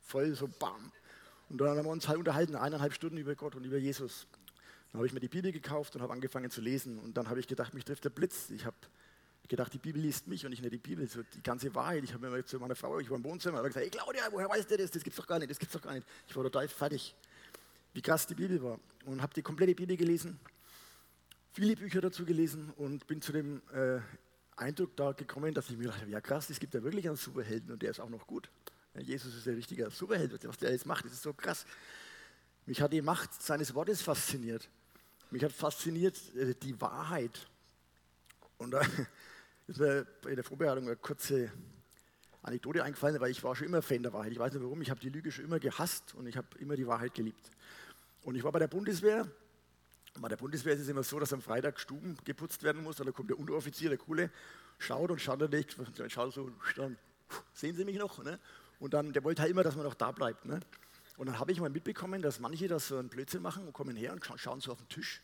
voll 0.00 0.34
so 0.34 0.48
bam. 0.48 0.92
Und 1.50 1.58
dann 1.58 1.68
haben 1.68 1.84
wir 1.84 1.90
uns 1.90 2.08
halt 2.08 2.18
unterhalten, 2.18 2.56
eineinhalb 2.56 2.94
Stunden 2.94 3.18
über 3.18 3.34
Gott 3.34 3.54
und 3.54 3.64
über 3.64 3.76
Jesus. 3.76 4.26
Dann 4.90 4.98
habe 4.98 5.06
ich 5.06 5.12
mir 5.12 5.20
die 5.20 5.28
Bibel 5.28 5.52
gekauft 5.52 5.94
und 5.94 6.02
habe 6.02 6.12
angefangen 6.12 6.50
zu 6.50 6.60
lesen. 6.60 6.98
Und 6.98 7.16
dann 7.16 7.28
habe 7.28 7.40
ich 7.40 7.48
gedacht, 7.48 7.74
mich 7.74 7.84
trifft 7.84 8.04
der 8.04 8.10
Blitz. 8.10 8.50
Ich 8.50 8.64
habe 8.64 8.76
ich 9.44 9.48
gedacht, 9.48 9.74
die 9.74 9.78
Bibel 9.78 10.00
liest 10.00 10.26
mich 10.26 10.46
und 10.46 10.52
ich 10.52 10.62
nicht 10.62 10.72
die 10.72 10.78
Bibel, 10.78 11.06
so 11.06 11.22
die 11.22 11.42
ganze 11.42 11.72
Wahrheit. 11.74 12.02
Ich 12.02 12.14
habe 12.14 12.30
mir 12.30 12.44
zu 12.46 12.58
meiner 12.58 12.74
Frau, 12.74 12.98
ich 12.98 13.10
war 13.10 13.18
im 13.18 13.24
Wohnzimmer, 13.24 13.58
habe 13.58 13.68
gesagt, 13.68 13.84
hey 13.84 13.90
Claudia, 13.90 14.22
woher 14.30 14.48
weißt 14.48 14.70
du 14.70 14.78
das? 14.78 14.90
Das 14.90 15.04
gibt's 15.04 15.18
doch 15.18 15.26
gar 15.26 15.38
nicht, 15.38 15.50
das 15.50 15.58
gibt's 15.58 15.74
doch 15.74 15.82
gar 15.82 15.92
nicht. 15.92 16.06
Ich 16.26 16.34
war 16.34 16.42
total 16.44 16.66
fertig, 16.66 17.14
wie 17.92 18.00
krass 18.00 18.26
die 18.26 18.34
Bibel 18.34 18.62
war. 18.62 18.80
Und 19.04 19.20
habe 19.20 19.34
die 19.34 19.42
komplette 19.42 19.74
Bibel 19.74 19.98
gelesen, 19.98 20.40
viele 21.52 21.76
Bücher 21.76 22.00
dazu 22.00 22.24
gelesen 22.24 22.72
und 22.78 23.06
bin 23.06 23.20
zu 23.20 23.32
dem 23.32 23.60
äh, 23.74 24.00
Eindruck 24.56 24.96
da 24.96 25.12
gekommen, 25.12 25.52
dass 25.52 25.68
ich 25.68 25.76
mir 25.76 25.88
dachte, 25.88 26.06
ja 26.06 26.22
krass, 26.22 26.48
es 26.48 26.58
gibt 26.58 26.72
ja 26.72 26.82
wirklich 26.82 27.06
einen 27.06 27.16
Superhelden 27.16 27.70
und 27.70 27.82
der 27.82 27.90
ist 27.90 28.00
auch 28.00 28.08
noch 28.08 28.26
gut. 28.26 28.50
Jesus 28.94 29.34
ist 29.34 29.46
ein 29.46 29.56
richtiger 29.56 29.90
Superheld, 29.90 30.42
was 30.48 30.56
der 30.56 30.70
jetzt 30.70 30.86
macht, 30.86 31.04
das 31.04 31.12
ist 31.12 31.22
so 31.22 31.34
krass. 31.34 31.66
Mich 32.64 32.80
hat 32.80 32.94
die 32.94 33.02
Macht 33.02 33.42
seines 33.42 33.74
Wortes 33.74 34.00
fasziniert. 34.00 34.70
Mich 35.30 35.44
hat 35.44 35.52
fasziniert 35.52 36.18
äh, 36.34 36.54
die 36.54 36.80
Wahrheit. 36.80 37.46
Und 38.56 38.70
da 38.70 38.80
ist 39.66 39.80
mir 39.80 40.06
bei 40.22 40.34
der 40.34 40.44
Vorbereitung 40.44 40.84
eine 40.84 40.96
kurze 40.96 41.50
Anekdote 42.42 42.84
eingefallen, 42.84 43.18
weil 43.20 43.30
ich 43.30 43.42
war 43.42 43.56
schon 43.56 43.66
immer 43.66 43.80
Fan 43.80 44.02
der 44.02 44.12
Wahrheit. 44.12 44.32
Ich 44.32 44.38
weiß 44.38 44.52
nicht 44.52 44.62
warum, 44.62 44.82
ich 44.82 44.90
habe 44.90 45.00
die 45.00 45.08
Lüge 45.08 45.32
schon 45.32 45.44
immer 45.44 45.58
gehasst 45.58 46.14
und 46.14 46.26
ich 46.26 46.36
habe 46.36 46.46
immer 46.58 46.76
die 46.76 46.86
Wahrheit 46.86 47.14
geliebt. 47.14 47.50
Und 48.22 48.34
ich 48.34 48.44
war 48.44 48.52
bei 48.52 48.58
der 48.58 48.68
Bundeswehr. 48.68 49.26
Bei 50.20 50.28
der 50.28 50.36
Bundeswehr 50.36 50.74
ist 50.74 50.80
es 50.80 50.88
immer 50.88 51.02
so, 51.02 51.18
dass 51.18 51.32
am 51.32 51.40
Freitag 51.40 51.80
Stuben 51.80 52.16
geputzt 52.24 52.62
werden 52.62 52.82
muss. 52.82 52.96
Da 52.96 53.10
kommt 53.10 53.30
der 53.30 53.38
Unteroffizier, 53.38 53.88
der 53.88 53.98
Coole, 53.98 54.30
schaut 54.78 55.10
und 55.10 55.20
schaut 55.20 55.50
nicht, 55.50 55.76
schaut 56.08 56.34
so, 56.34 56.50
dann, 56.76 56.96
sehen 57.52 57.74
Sie 57.74 57.84
mich 57.84 57.96
noch? 57.96 58.22
Ne? 58.22 58.38
Und 58.78 58.94
dann, 58.94 59.12
der 59.12 59.24
wollte 59.24 59.42
halt 59.42 59.50
immer, 59.50 59.62
dass 59.62 59.74
man 59.74 59.84
noch 59.84 59.94
da 59.94 60.12
bleibt. 60.12 60.44
Ne? 60.44 60.60
Und 61.16 61.26
dann 61.26 61.38
habe 61.38 61.50
ich 61.52 61.60
mal 61.60 61.70
mitbekommen, 61.70 62.22
dass 62.22 62.38
manche 62.40 62.68
das 62.68 62.88
so 62.88 62.98
einen 62.98 63.08
Blödsinn 63.08 63.42
machen 63.42 63.66
und 63.66 63.72
kommen 63.72 63.96
her 63.96 64.12
und 64.12 64.24
schauen 64.38 64.60
so 64.60 64.72
auf 64.72 64.78
den 64.78 64.88
Tisch. 64.88 65.22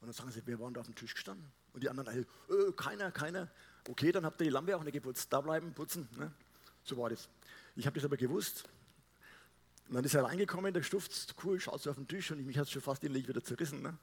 Und 0.00 0.06
dann 0.06 0.14
sagen 0.14 0.30
sie, 0.30 0.46
wir 0.46 0.58
waren 0.60 0.72
da 0.72 0.80
auf 0.80 0.86
dem 0.86 0.94
Tisch 0.94 1.14
gestanden. 1.14 1.50
Und 1.72 1.82
die 1.82 1.88
anderen 1.88 2.08
alle, 2.08 2.20
äh, 2.20 2.72
keiner, 2.76 3.10
keiner. 3.10 3.48
Okay, 3.88 4.12
dann 4.12 4.24
habt 4.24 4.40
ihr 4.40 4.44
die 4.44 4.50
Lampe 4.50 4.76
auch 4.76 4.84
nicht 4.84 4.92
geputzt. 4.92 5.32
Da 5.32 5.40
bleiben, 5.40 5.72
putzen. 5.72 6.08
Ne? 6.16 6.32
So 6.84 6.96
war 6.96 7.10
das. 7.10 7.28
Ich 7.76 7.86
habe 7.86 7.94
das 7.94 8.04
aber 8.04 8.16
gewusst. 8.16 8.64
Und 9.88 9.96
dann 9.96 10.04
ist 10.04 10.14
er 10.14 10.24
reingekommen, 10.24 10.72
der 10.72 10.82
Stuft, 10.82 11.34
cool, 11.44 11.58
schaut 11.60 11.82
so 11.82 11.90
auf 11.90 11.96
den 11.96 12.08
Tisch 12.08 12.30
und 12.30 12.44
mich 12.46 12.56
hat 12.56 12.66
es 12.66 12.70
schon 12.70 12.82
fast 12.82 13.02
innerlich 13.04 13.28
wieder 13.28 13.42
zerrissen. 13.42 13.82
Ne? 13.82 13.96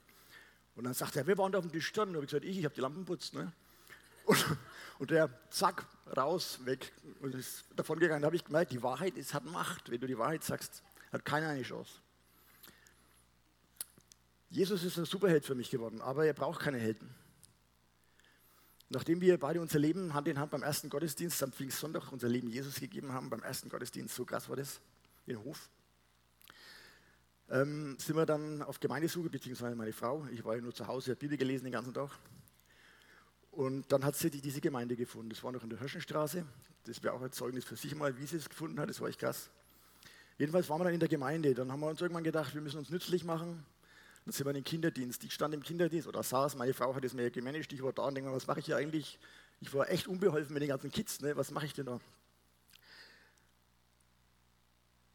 Und 0.76 0.84
dann 0.84 0.94
sagt 0.94 1.16
er, 1.16 1.26
wir 1.26 1.36
waren 1.38 1.52
da 1.52 1.58
auf 1.58 1.64
dem 1.64 1.72
Tisch 1.72 1.86
gestanden. 1.86 2.16
Und 2.16 2.24
ich 2.24 2.30
gesagt, 2.30 2.44
ich, 2.44 2.58
ich 2.58 2.64
habe 2.64 2.74
die 2.74 2.80
Lampen 2.80 3.04
putzt. 3.04 3.34
Ne? 3.34 3.52
Und, 4.24 4.58
und, 4.98 5.10
der, 5.10 5.30
zack, 5.50 5.86
raus, 6.16 6.60
weg 6.64 6.92
und 7.20 7.34
ist 7.34 7.64
davon 7.74 7.98
gegangen. 7.98 8.22
Da 8.22 8.26
habe 8.26 8.36
ich 8.36 8.44
gemerkt, 8.44 8.72
die 8.72 8.82
Wahrheit 8.82 9.16
ist, 9.16 9.34
hat 9.34 9.44
Macht. 9.44 9.90
Wenn 9.90 10.00
du 10.00 10.06
die 10.06 10.18
Wahrheit 10.18 10.44
sagst, 10.44 10.82
hat 11.12 11.24
keiner 11.24 11.48
eine 11.48 11.62
Chance. 11.62 11.92
Jesus 14.50 14.82
ist 14.84 14.98
ein 14.98 15.04
Superheld 15.04 15.44
für 15.44 15.54
mich 15.54 15.70
geworden, 15.70 16.00
aber 16.00 16.26
er 16.26 16.32
braucht 16.32 16.60
keine 16.60 16.78
Helden. 16.78 17.14
Nachdem 18.92 19.20
wir 19.20 19.38
beide 19.38 19.60
unser 19.60 19.78
Leben 19.78 20.14
Hand 20.14 20.26
in 20.26 20.38
Hand 20.38 20.50
beim 20.50 20.64
ersten 20.64 20.90
Gottesdienst 20.90 21.40
am 21.44 21.52
Pfingstsonntag 21.52 22.10
unser 22.10 22.28
Leben 22.28 22.48
Jesus 22.48 22.74
gegeben 22.74 23.12
haben, 23.12 23.30
beim 23.30 23.42
ersten 23.42 23.68
Gottesdienst, 23.68 24.14
so 24.16 24.24
krass 24.24 24.48
war 24.48 24.56
das, 24.56 24.80
in 25.26 25.38
Hof, 25.44 25.70
ähm, 27.50 27.96
sind 28.00 28.16
wir 28.16 28.26
dann 28.26 28.62
auf 28.62 28.80
Gemeindesuche, 28.80 29.30
beziehungsweise 29.30 29.76
meine 29.76 29.92
Frau, 29.92 30.26
ich 30.32 30.44
war 30.44 30.56
ja 30.56 30.60
nur 30.60 30.74
zu 30.74 30.88
Hause, 30.88 31.12
habe 31.12 31.20
Bibel 31.20 31.36
gelesen 31.38 31.64
den 31.64 31.72
ganzen 31.72 31.94
Tag. 31.94 32.10
Und 33.52 33.90
dann 33.92 34.04
hat 34.04 34.16
sie 34.16 34.28
diese 34.28 34.60
Gemeinde 34.60 34.96
gefunden. 34.96 35.30
Das 35.30 35.42
war 35.44 35.52
noch 35.52 35.62
in 35.62 35.70
der 35.70 35.78
Hirschenstraße. 35.78 36.44
Das 36.84 37.02
wäre 37.02 37.14
auch 37.14 37.22
ein 37.22 37.32
Zeugnis 37.32 37.64
für 37.64 37.76
sich 37.76 37.94
mal, 37.94 38.16
wie 38.18 38.26
sie 38.26 38.36
es 38.36 38.48
gefunden 38.48 38.80
hat. 38.80 38.88
Das 38.88 39.00
war 39.00 39.08
echt 39.08 39.20
krass. 39.20 39.50
Jedenfalls 40.38 40.68
waren 40.68 40.80
wir 40.80 40.84
dann 40.84 40.94
in 40.94 41.00
der 41.00 41.08
Gemeinde. 41.08 41.54
Dann 41.54 41.70
haben 41.70 41.80
wir 41.80 41.88
uns 41.88 42.00
irgendwann 42.00 42.24
gedacht, 42.24 42.54
wir 42.54 42.60
müssen 42.60 42.78
uns 42.78 42.90
nützlich 42.90 43.22
machen. 43.22 43.64
Dann 44.30 44.36
sind 44.36 44.46
wir 44.46 44.50
in 44.50 44.54
den 44.58 44.64
Kinderdienst. 44.64 45.24
Ich 45.24 45.34
stand 45.34 45.54
im 45.54 45.62
Kinderdienst 45.64 46.06
oder 46.06 46.22
saß, 46.22 46.54
meine 46.54 46.72
Frau 46.72 46.94
hat 46.94 47.04
es 47.04 47.14
mir 47.14 47.32
gemanagt, 47.32 47.72
ich 47.72 47.82
war 47.82 47.92
da 47.92 48.02
und 48.02 48.14
denke 48.14 48.30
mal, 48.30 48.36
was 48.36 48.46
mache 48.46 48.60
ich 48.60 48.66
hier 48.66 48.76
eigentlich? 48.76 49.18
Ich 49.60 49.74
war 49.74 49.90
echt 49.90 50.06
unbeholfen 50.06 50.54
mit 50.54 50.62
den 50.62 50.68
ganzen 50.68 50.92
Kids, 50.92 51.20
ne? 51.20 51.36
was 51.36 51.50
mache 51.50 51.66
ich 51.66 51.74
denn 51.74 51.86
da? 51.86 51.98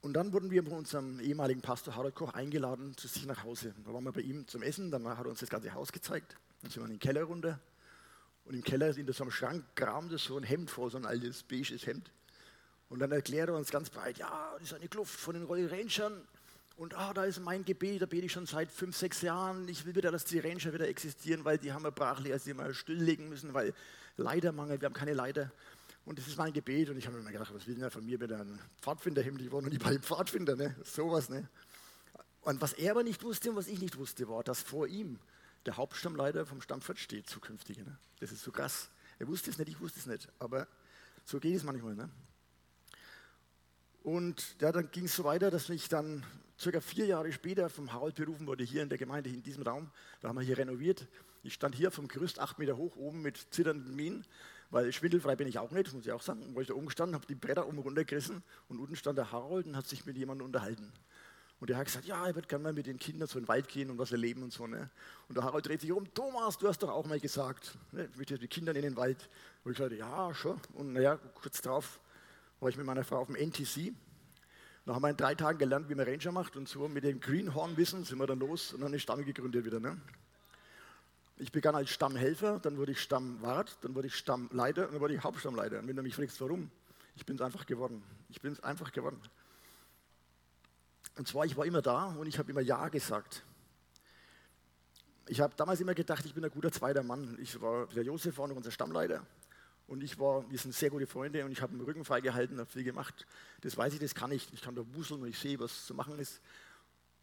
Und 0.02 0.12
dann 0.16 0.34
wurden 0.34 0.52
wir 0.52 0.62
von 0.64 0.74
unserem 0.74 1.22
ehemaligen 1.22 1.62
Pastor 1.62 1.96
Harald 1.96 2.14
Koch 2.14 2.34
eingeladen 2.34 2.98
zu 2.98 3.08
sich 3.08 3.26
nach 3.26 3.46
Hause. 3.46 3.74
Da 3.86 3.94
waren 3.94 4.04
wir 4.04 4.12
bei 4.12 4.20
ihm 4.20 4.46
zum 4.50 4.62
Essen, 4.62 4.92
dann 4.92 5.08
hat 5.08 5.26
er 5.26 5.30
uns 5.30 5.40
das 5.40 5.50
ganze 5.50 5.74
Haus 5.74 5.94
gezeigt. 5.94 6.36
Dann 6.62 6.72
sind 6.72 6.82
wir 6.82 6.86
in 6.88 6.96
den 6.96 7.00
Keller 7.00 7.24
runter. 7.24 7.62
Und 8.44 8.56
im 8.56 8.66
Keller 8.66 8.98
in 8.98 9.10
so 9.14 9.24
einem 9.24 9.32
Schrank 9.32 9.64
kramte 9.76 10.18
so 10.18 10.36
ein 10.36 10.44
Hemd 10.44 10.70
vor, 10.70 10.92
so 10.92 10.98
ein 10.98 11.06
altes 11.06 11.44
beiges 11.44 11.88
Hemd. 11.88 12.12
Und 12.90 13.00
dann 13.00 13.14
erklärt 13.14 13.48
er 13.48 13.56
uns 13.56 13.72
ganz 13.72 13.90
breit, 13.90 14.18
ja, 14.18 14.52
das 14.56 14.72
ist 14.72 14.74
eine 14.74 14.90
Kluft 14.90 15.18
von 15.18 15.36
den 15.36 15.44
Royal 15.44 15.68
Rangern. 15.68 16.28
Und 16.78 16.94
ah, 16.94 17.14
da 17.14 17.24
ist 17.24 17.40
mein 17.40 17.64
Gebet, 17.64 18.02
da 18.02 18.06
bete 18.06 18.26
ich 18.26 18.32
schon 18.34 18.46
seit 18.46 18.70
fünf, 18.70 18.98
sechs 18.98 19.22
Jahren. 19.22 19.68
Ich 19.70 19.86
will 19.86 19.96
wieder, 19.96 20.12
dass 20.12 20.26
die 20.26 20.40
Ranger 20.40 20.74
wieder 20.74 20.88
existieren, 20.90 21.46
weil 21.46 21.58
die 21.58 21.72
haben 21.72 21.84
wir 21.84 21.92
brachlich, 21.92 22.34
als 22.34 22.44
die 22.44 22.54
mal 22.54 22.74
stilllegen 22.74 23.30
müssen, 23.30 23.54
weil 23.54 23.74
Leitermangel, 24.18 24.82
wir 24.82 24.88
haben 24.88 24.94
keine 24.94 25.14
Leiter. 25.14 25.52
Und 26.04 26.20
das 26.20 26.28
ist 26.28 26.38
mein 26.38 26.52
Gebet. 26.52 26.90
Und 26.90 26.98
ich 26.98 27.08
habe 27.08 27.18
mir 27.18 27.32
gedacht, 27.32 27.54
was 27.54 27.66
will 27.66 27.76
denn 27.76 27.90
von 27.90 28.06
mir 28.06 28.20
mit 28.20 28.32
einem 28.32 28.60
Pfadfinderhemd? 28.82 29.42
Ich 29.42 29.52
war 29.52 29.62
noch 29.62 29.70
nie 29.70 29.78
bei 29.78 29.92
einem 29.92 30.04
Pfadfinder, 30.04 30.56
ne? 30.58 30.76
sowas. 30.84 31.30
Ne? 31.30 31.48
Und 32.42 32.62
was 32.62 32.74
er 32.74 32.92
aber 32.92 33.04
nicht 33.04 33.24
wusste 33.24 33.50
und 33.50 33.56
was 33.56 33.68
ich 33.68 33.80
nicht 33.80 33.98
wusste, 33.98 34.28
war, 34.28 34.44
dass 34.44 34.62
vor 34.62 34.86
ihm 34.88 35.18
der 35.66 35.78
Hauptstammleiter 35.78 36.46
vom 36.46 36.62
Stammfurt 36.62 37.00
steht, 37.00 37.28
zukünftige. 37.30 37.84
Ne? 37.84 37.98
Das 38.20 38.32
ist 38.32 38.44
so 38.44 38.52
krass. 38.52 38.90
Er 39.18 39.28
wusste 39.28 39.50
es 39.50 39.58
nicht, 39.58 39.70
ich 39.70 39.80
wusste 39.80 40.00
es 40.00 40.06
nicht. 40.06 40.28
Aber 40.40 40.68
so 41.24 41.40
geht 41.40 41.56
es 41.56 41.64
manchmal. 41.64 41.96
Ne? 41.96 42.10
Und 44.04 44.58
ja, 44.62 44.72
dann 44.74 44.92
ging 44.92 45.06
es 45.06 45.16
so 45.16 45.24
weiter, 45.24 45.50
dass 45.50 45.70
ich 45.70 45.88
dann 45.90 46.24
circa 46.60 46.82
vier 46.82 47.06
Jahre 47.06 47.32
später 47.32 47.70
vom 47.70 47.92
Harald 47.92 48.16
berufen 48.16 48.48
wurde, 48.48 48.64
hier 48.64 48.84
in 48.84 48.90
der 48.90 48.98
Gemeinde, 48.98 49.30
in 49.30 49.44
diesem 49.44 49.64
Raum. 49.64 49.90
Da 50.22 50.30
haben 50.30 50.38
wir 50.38 50.44
hier 50.44 50.58
renoviert. 50.58 51.08
Ich 51.44 51.54
stand 51.54 51.76
hier 51.76 51.92
vom 51.92 52.08
Gerüst 52.08 52.40
acht 52.40 52.58
Meter 52.58 52.78
hoch, 52.78 52.96
oben 52.96 53.22
mit 53.22 53.38
zitternden 53.52 53.96
Minen, 53.96 54.26
weil 54.72 54.92
schwindelfrei 54.92 55.36
bin 55.36 55.48
ich 55.48 55.60
auch 55.60 55.72
nicht, 55.72 55.94
muss 55.94 56.06
ich 56.06 56.12
auch 56.12 56.22
sagen. 56.22 56.42
Wo 56.54 56.62
ich 56.62 56.68
da 56.68 56.74
oben 56.74 56.90
stand, 56.90 57.14
habe 57.14 57.26
die 57.28 57.36
Bretter 57.36 57.68
oben 57.68 57.80
runtergerissen 57.80 58.42
und 58.68 58.80
unten 58.80 58.96
stand 58.96 59.18
der 59.18 59.32
Harald 59.32 59.68
und 59.68 59.76
hat 59.76 59.88
sich 59.88 60.06
mit 60.06 60.18
jemandem 60.18 60.46
unterhalten. 60.46 60.92
Und 61.60 61.70
der 61.70 61.78
hat 61.78 61.86
gesagt, 61.86 62.06
ja, 62.06 62.26
er 62.28 62.36
wird 62.36 62.50
gerne 62.50 62.64
mal 62.64 62.74
mit 62.74 62.86
den 62.86 63.00
Kindern 63.00 63.28
so 63.28 63.38
in 63.40 63.44
den 63.44 63.48
Wald 63.48 63.68
gehen 63.68 63.90
und 63.90 63.98
was 63.98 64.12
erleben 64.12 64.44
und 64.44 64.52
so. 64.52 64.68
Ne? 64.68 64.90
Und 65.30 65.36
der 65.36 65.44
Harald 65.44 65.66
dreht 65.66 65.82
sich 65.82 65.92
um, 65.92 66.12
Thomas, 66.14 66.58
du 66.58 66.68
hast 66.68 66.80
doch 66.84 66.90
auch 66.90 67.06
mal 67.06 67.20
gesagt, 67.20 67.78
ne, 67.92 68.10
mit 68.18 68.30
den 68.30 68.50
Kindern 68.50 68.76
in 68.76 68.82
den 68.82 68.98
Wald. 68.98 69.30
Und 69.64 69.72
ich 69.72 69.78
sagte, 69.78 69.96
ja, 69.96 70.34
schon. 70.34 70.60
Und 70.74 70.94
naja, 70.94 71.18
kurz 71.36 71.62
drauf 71.62 72.00
war 72.60 72.70
ich 72.70 72.78
mit 72.78 72.86
meiner 72.86 73.04
Frau 73.04 73.20
auf 73.20 73.28
dem 73.28 73.36
NTC. 73.36 73.94
Da 74.86 74.94
haben 74.94 75.02
wir 75.02 75.10
in 75.10 75.18
drei 75.18 75.34
Tagen 75.34 75.58
gelernt, 75.58 75.90
wie 75.90 75.96
man 75.96 76.08
Ranger 76.08 76.32
macht. 76.32 76.56
Und 76.56 76.70
so 76.70 76.88
mit 76.88 77.04
dem 77.04 77.20
Greenhorn-Wissen 77.20 78.04
sind 78.04 78.20
wir 78.20 78.28
dann 78.28 78.40
los 78.40 78.74
und 78.74 78.82
dann 78.82 78.90
eine 78.90 79.00
Stamm 79.00 79.26
gegründet 79.26 79.66
wieder. 79.66 79.80
Ne? 79.80 80.00
Ich 81.38 81.52
begann 81.52 81.76
als 81.76 81.90
Stammhelfer, 81.90 82.60
dann 82.60 82.78
wurde 82.78 82.92
ich 82.92 83.02
Stammwart, 83.02 83.78
dann 83.82 83.96
wurde 83.96 84.08
ich 84.08 84.16
Stammleiter 84.16 84.88
und 84.88 84.94
dann 84.94 85.02
wurde 85.02 85.16
ich 85.16 85.24
Hauptstammleiter. 85.24 85.80
Und 85.80 85.88
wenn 85.88 85.96
du 85.96 86.04
mich 86.04 86.16
fragst, 86.16 86.40
warum, 86.40 86.70
ich 87.16 87.26
bin 87.26 87.36
es 87.36 87.42
einfach 87.42 87.66
geworden. 87.66 88.04
Ich 88.30 88.42
bin 88.42 88.54
es 88.54 88.60
einfach 88.60 88.92
geworden. 88.92 89.20
Und 91.18 91.28
zwar, 91.28 91.46
ich 91.46 91.58
war 91.58 91.66
immer 91.66 91.82
da 91.82 92.06
und 92.06 92.28
ich 92.28 92.38
habe 92.38 92.52
immer 92.52 92.62
Ja 92.62 92.88
gesagt. 92.90 93.44
Ich 95.28 95.42
habe 95.42 95.56
damals 95.56 95.80
immer 95.82 95.96
gedacht, 95.96 96.24
ich 96.26 96.36
bin 96.36 96.46
ein 96.46 96.52
guter 96.52 96.72
zweiter 96.72 97.02
Mann. 97.02 97.38
Ich 97.42 97.60
war, 97.60 97.88
der 97.88 98.04
Josef 98.04 98.38
war 98.38 98.48
noch 98.48 98.56
unser 98.56 98.70
Stammleiter 98.70 99.26
und 99.88 100.04
ich 100.04 100.18
war, 100.18 100.50
wir 100.50 100.58
sind 100.58 100.74
sehr 100.74 100.90
gute 100.90 101.06
Freunde 101.06 101.46
und 101.46 101.52
ich 101.52 101.62
habe 101.62 101.76
den 101.76 101.82
Rücken 101.82 102.06
frei 102.06 102.22
gehalten, 102.22 102.58
habe 102.60 102.70
viel 102.70 102.84
gemacht. 102.84 103.28
Das 103.62 103.78
weiß 103.78 103.94
ich, 103.94 104.00
das 104.00 104.16
kann 104.16 104.32
ich. 104.32 104.52
Ich 104.54 104.62
kann 104.62 104.76
da 104.76 104.84
wuseln 104.94 105.22
und 105.22 105.28
ich 105.28 105.38
sehe, 105.38 105.60
was 105.60 105.86
zu 105.86 105.94
machen 105.94 106.18
ist. 106.18 106.42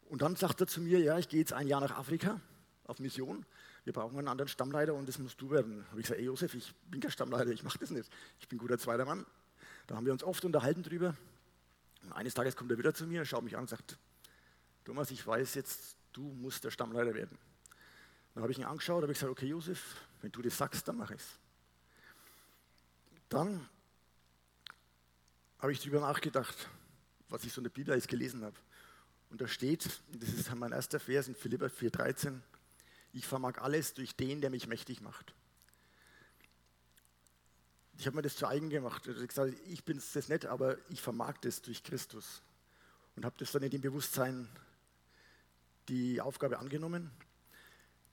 Und 0.09 0.21
dann 0.21 0.35
sagt 0.35 0.61
er 0.61 0.67
zu 0.67 0.79
mir, 0.79 0.99
ja, 0.99 1.17
ich 1.17 1.27
gehe 1.27 1.39
jetzt 1.39 1.53
ein 1.53 1.67
Jahr 1.67 1.81
nach 1.81 1.97
Afrika 1.97 2.39
auf 2.85 2.99
Mission. 2.99 3.45
Wir 3.83 3.91
brauchen 3.91 4.17
einen 4.17 4.29
anderen 4.29 4.47
Stammleiter 4.47 4.93
und 4.93 5.09
das 5.09 5.19
musst 5.19 5.41
du 5.41 5.49
werden. 5.51 5.85
Habe 5.89 5.99
ich 5.99 6.05
gesagt, 6.05 6.19
ey 6.19 6.25
Josef, 6.25 6.53
ich 6.53 6.73
bin 6.89 7.01
kein 7.01 7.11
Stammleiter, 7.11 7.51
ich 7.51 7.63
mache 7.63 7.79
das 7.79 7.89
nicht. 7.89 8.09
Ich 8.39 8.47
bin 8.47 8.57
guter 8.57 8.77
zweiter 8.77 9.03
Mann. 9.03 9.25
Da 9.87 9.95
haben 9.95 10.05
wir 10.05 10.13
uns 10.13 10.23
oft 10.23 10.45
unterhalten 10.45 10.83
drüber. 10.83 11.15
Und 12.03 12.13
eines 12.13 12.33
Tages 12.33 12.55
kommt 12.55 12.71
er 12.71 12.77
wieder 12.77 12.93
zu 12.93 13.05
mir, 13.05 13.25
schaut 13.25 13.43
mich 13.43 13.55
an 13.55 13.63
und 13.63 13.69
sagt, 13.69 13.97
Thomas, 14.85 15.11
ich 15.11 15.25
weiß 15.25 15.55
jetzt, 15.55 15.97
du 16.13 16.21
musst 16.21 16.63
der 16.63 16.71
Stammleiter 16.71 17.13
werden. 17.13 17.37
Dann 18.33 18.43
habe 18.43 18.51
ich 18.51 18.57
ihn 18.57 18.65
angeschaut, 18.65 19.01
habe 19.01 19.11
ich 19.11 19.19
gesagt, 19.19 19.31
okay 19.31 19.47
Josef, 19.47 19.95
wenn 20.21 20.31
du 20.31 20.41
das 20.41 20.57
sagst, 20.57 20.87
dann 20.87 20.97
mache 20.97 21.15
ich 21.15 21.19
es. 21.19 21.42
Dann 23.33 23.67
habe 25.57 25.71
ich 25.71 25.79
darüber 25.79 26.01
nachgedacht, 26.01 26.69
was 27.29 27.43
ich 27.43 27.51
so 27.51 27.61
in 27.61 27.63
der 27.63 27.71
Bibel 27.71 27.95
jetzt 27.95 28.07
gelesen 28.07 28.43
habe. 28.43 28.55
Und 29.31 29.41
da 29.41 29.47
steht, 29.47 29.89
das 30.11 30.29
ist 30.29 30.53
mein 30.53 30.71
erster 30.71 30.99
Vers 30.99 31.27
in 31.27 31.33
Philippa 31.33 31.65
4,13, 31.65 32.41
ich 33.11 33.25
vermag 33.25 33.57
alles 33.57 33.95
durch 33.95 34.15
den, 34.15 34.39
der 34.39 34.51
mich 34.51 34.67
mächtig 34.67 35.01
macht. 35.01 35.33
Ich 37.97 38.05
habe 38.05 38.15
mir 38.15 38.21
das 38.21 38.35
zu 38.35 38.45
eigen 38.45 38.69
gemacht. 38.69 39.07
Ich, 39.07 39.27
gesagt, 39.27 39.55
ich 39.65 39.83
bin 39.83 39.97
es 39.97 40.29
nicht, 40.29 40.45
aber 40.45 40.77
ich 40.89 41.01
vermag 41.01 41.39
das 41.41 41.63
durch 41.63 41.81
Christus. 41.81 42.43
Und 43.15 43.25
habe 43.25 43.35
das 43.39 43.51
dann 43.51 43.63
in 43.63 43.71
dem 43.71 43.81
Bewusstsein 43.81 44.47
die 45.89 46.21
Aufgabe 46.21 46.59
angenommen. 46.59 47.09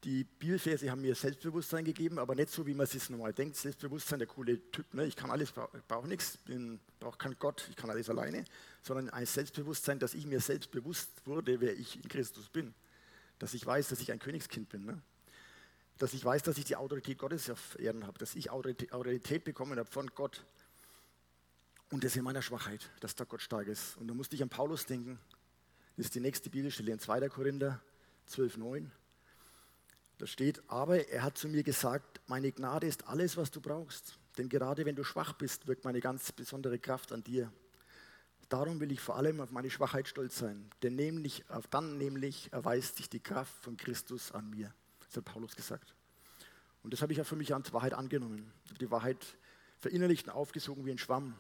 Die 0.04 0.25
Bibelverse 0.25 0.90
haben 0.90 1.02
mir 1.02 1.14
Selbstbewusstsein 1.14 1.85
gegeben, 1.85 2.19
aber 2.19 2.35
nicht 2.35 2.49
so, 2.49 2.66
wie 2.66 2.73
man 2.73 2.87
es 2.87 3.11
normal 3.11 3.35
denkt. 3.35 3.57
Selbstbewusstsein, 3.57 4.19
der 4.19 4.28
coole 4.28 4.59
Typ, 4.71 4.95
ne? 4.95 5.04
ich 5.04 5.14
kann 5.14 5.30
alles, 5.30 5.52
brauche 5.52 6.09
nichts, 6.09 6.38
brauche 6.99 7.19
keinen 7.19 7.38
Gott, 7.38 7.66
ich 7.69 7.76
kann 7.76 7.90
alles 7.90 8.09
alleine, 8.09 8.47
sondern 8.83 9.11
ein 9.11 9.26
Selbstbewusstsein, 9.26 9.99
dass 9.99 10.14
ich 10.14 10.25
mir 10.25 10.40
selbst 10.40 10.71
bewusst 10.71 11.11
wurde, 11.26 11.61
wer 11.61 11.78
ich 11.78 11.97
in 11.97 12.09
Christus 12.09 12.49
bin. 12.49 12.75
Dass 13.38 13.52
ich 13.52 13.64
weiß, 13.64 13.88
dass 13.88 14.00
ich 14.00 14.11
ein 14.11 14.19
Königskind 14.19 14.71
bin. 14.71 14.87
Ne? 14.87 15.02
Dass 15.99 16.14
ich 16.14 16.25
weiß, 16.25 16.45
dass 16.45 16.57
ich 16.57 16.64
die 16.64 16.76
Autorität 16.76 17.19
Gottes 17.19 17.50
auf 17.50 17.78
Erden 17.78 18.07
habe, 18.07 18.19
dass 18.19 18.35
ich 18.35 18.50
Autorität 18.50 19.45
bekommen 19.45 19.78
habe 19.78 19.90
von 19.90 20.07
Gott. 20.14 20.45
Und 21.90 22.04
das 22.04 22.16
in 22.16 22.25
meiner 22.25 22.40
Schwachheit, 22.40 22.90
dass 23.00 23.16
da 23.16 23.25
Gott 23.25 23.42
stark 23.42 23.66
ist. 23.66 23.99
Und 23.99 24.09
da 24.09 24.14
musste 24.14 24.35
ich 24.35 24.42
an 24.42 24.49
Paulus 24.49 24.87
denken. 24.87 25.19
Das 25.97 26.07
ist 26.07 26.14
die 26.14 26.21
nächste 26.21 26.49
Bibelstelle 26.49 26.92
in 26.92 26.99
2. 26.99 27.28
Korinther 27.28 27.83
12, 28.26 28.57
9. 28.57 28.92
Da 30.21 30.27
steht, 30.27 30.62
aber 30.69 31.09
er 31.09 31.23
hat 31.23 31.39
zu 31.39 31.49
mir 31.49 31.62
gesagt, 31.62 32.21
meine 32.27 32.53
Gnade 32.53 32.87
ist 32.87 33.09
alles, 33.09 33.39
was 33.39 33.50
du 33.50 33.62
brauchst. 33.62 34.19
Denn 34.37 34.50
gerade 34.50 34.85
wenn 34.85 34.95
du 34.95 35.03
schwach 35.03 35.33
bist, 35.33 35.67
wirkt 35.67 35.87
meine 35.87 36.00
ganz 36.00 36.31
besondere 36.31 36.79
Kraft 36.79 37.11
an 37.12 37.25
dir. 37.25 37.50
Darum 38.50 38.81
will 38.81 38.93
ich 38.93 39.00
vor 39.00 39.17
allem 39.17 39.41
auf 39.41 39.50
meine 39.50 39.71
Schwachheit 39.71 40.09
stolz 40.09 40.37
sein. 40.37 40.69
Denn 40.83 40.95
nämlich, 40.95 41.47
dann 41.71 41.97
nämlich 41.97 42.53
erweist 42.53 42.99
sich 42.99 43.09
die 43.09 43.21
Kraft 43.21 43.65
von 43.65 43.79
Christus 43.79 44.31
an 44.33 44.50
mir. 44.50 44.75
Das 45.07 45.17
hat 45.17 45.25
Paulus 45.25 45.57
gesagt. 45.57 45.95
Und 46.83 46.93
das 46.93 47.00
habe 47.00 47.15
ich 47.15 47.21
auch 47.23 47.27
für 47.27 47.37
mich 47.37 47.55
als 47.55 47.73
Wahrheit 47.73 47.95
angenommen. 47.95 48.53
Ich 48.65 48.73
habe 48.73 48.79
die 48.79 48.91
Wahrheit 48.91 49.25
verinnerlicht 49.79 50.27
und 50.27 50.35
aufgesogen 50.35 50.85
wie 50.85 50.91
ein 50.91 50.99
Schwamm. 50.99 51.35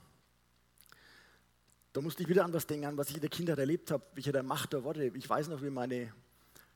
Da 1.92 2.00
musste 2.00 2.22
ich 2.22 2.30
wieder 2.30 2.46
an 2.46 2.54
was 2.54 2.66
denken, 2.66 2.86
an 2.86 2.96
was 2.96 3.10
ich 3.10 3.16
in 3.16 3.20
der 3.20 3.28
Kindheit 3.28 3.58
erlebt 3.58 3.90
habe, 3.90 4.06
welche 4.14 4.32
der 4.32 4.42
Macht 4.42 4.72
der 4.72 4.84
Worte. 4.84 5.04
Ich 5.04 5.28
weiß 5.28 5.48
noch, 5.48 5.60
wie 5.60 5.68
meine 5.68 6.14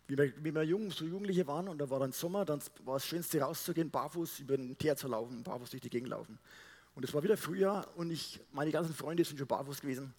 wie 0.07 0.19
wir, 0.19 0.33
wie 0.45 0.55
wir 0.55 0.63
jung, 0.63 0.91
so 0.91 1.05
Jugendliche 1.05 1.47
waren 1.47 1.69
und 1.69 1.79
da 1.79 1.89
war 1.89 2.01
dann 2.01 2.13
Sommer, 2.13 2.45
dann 2.45 2.61
war 2.85 2.95
das 2.95 3.07
Schönste 3.07 3.41
rauszugehen, 3.41 3.91
barfuß 3.91 4.41
über 4.41 4.57
den 4.57 4.77
Teer 4.77 4.97
zu 4.97 5.09
laufen, 5.09 5.43
barfuß 5.43 5.71
durch 5.71 5.83
die 5.83 5.91
Gegend 5.91 6.11
laufen. 6.11 6.39
Und 6.95 7.05
es 7.05 7.13
war 7.15 7.23
wieder 7.23 7.37
Frühjahr 7.37 7.87
und 7.97 8.11
ich, 8.11 8.41
meine 8.53 8.71
ganzen 8.71 8.95
Freunde 8.95 9.25
sind 9.25 9.39
schon 9.39 9.47
barfuß 9.47 9.81
gewesen. 9.81 10.15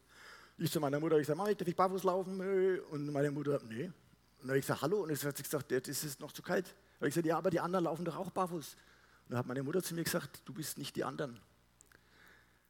Ich 0.58 0.72
zu 0.72 0.80
meiner 0.80 1.00
Mutter, 1.00 1.20
ich 1.20 1.28
sage, 1.28 1.38
Mama, 1.38 1.54
darf 1.54 1.68
ich 1.68 1.76
barfuß 1.76 2.04
laufen? 2.04 2.80
Und 2.90 3.12
meine 3.12 3.30
Mutter, 3.30 3.62
nee. 3.68 3.86
Und 3.86 3.94
dann 4.42 4.50
habe 4.50 4.60
ich 4.60 4.66
gesagt, 4.66 4.82
hallo. 4.82 5.02
Und 5.02 5.10
dann 5.10 5.18
hat 5.18 5.38
sie 5.38 5.44
gesagt, 5.44 5.72
das 5.72 6.04
ist 6.04 6.20
noch 6.20 6.32
zu 6.32 6.42
kalt. 6.42 6.68
Habe 6.98 7.10
ich 7.10 7.14
gesagt, 7.14 7.28
ja, 7.28 7.38
aber 7.38 7.50
die 7.50 7.60
anderen 7.60 7.86
laufen 7.86 8.06
doch 8.06 8.16
auch 8.16 8.32
barfuß. 8.32 8.74
Und 8.74 9.32
dann 9.32 9.40
hat 9.40 9.48
meine 9.48 9.64
Mutter 9.64 9.84
zu 9.84 9.96
mir 9.96 10.04
gesagt, 10.04 10.42
du 10.46 10.54
bist 10.54 10.78
nicht 10.78 10.96
die 10.96 11.04
anderen. 11.04 11.40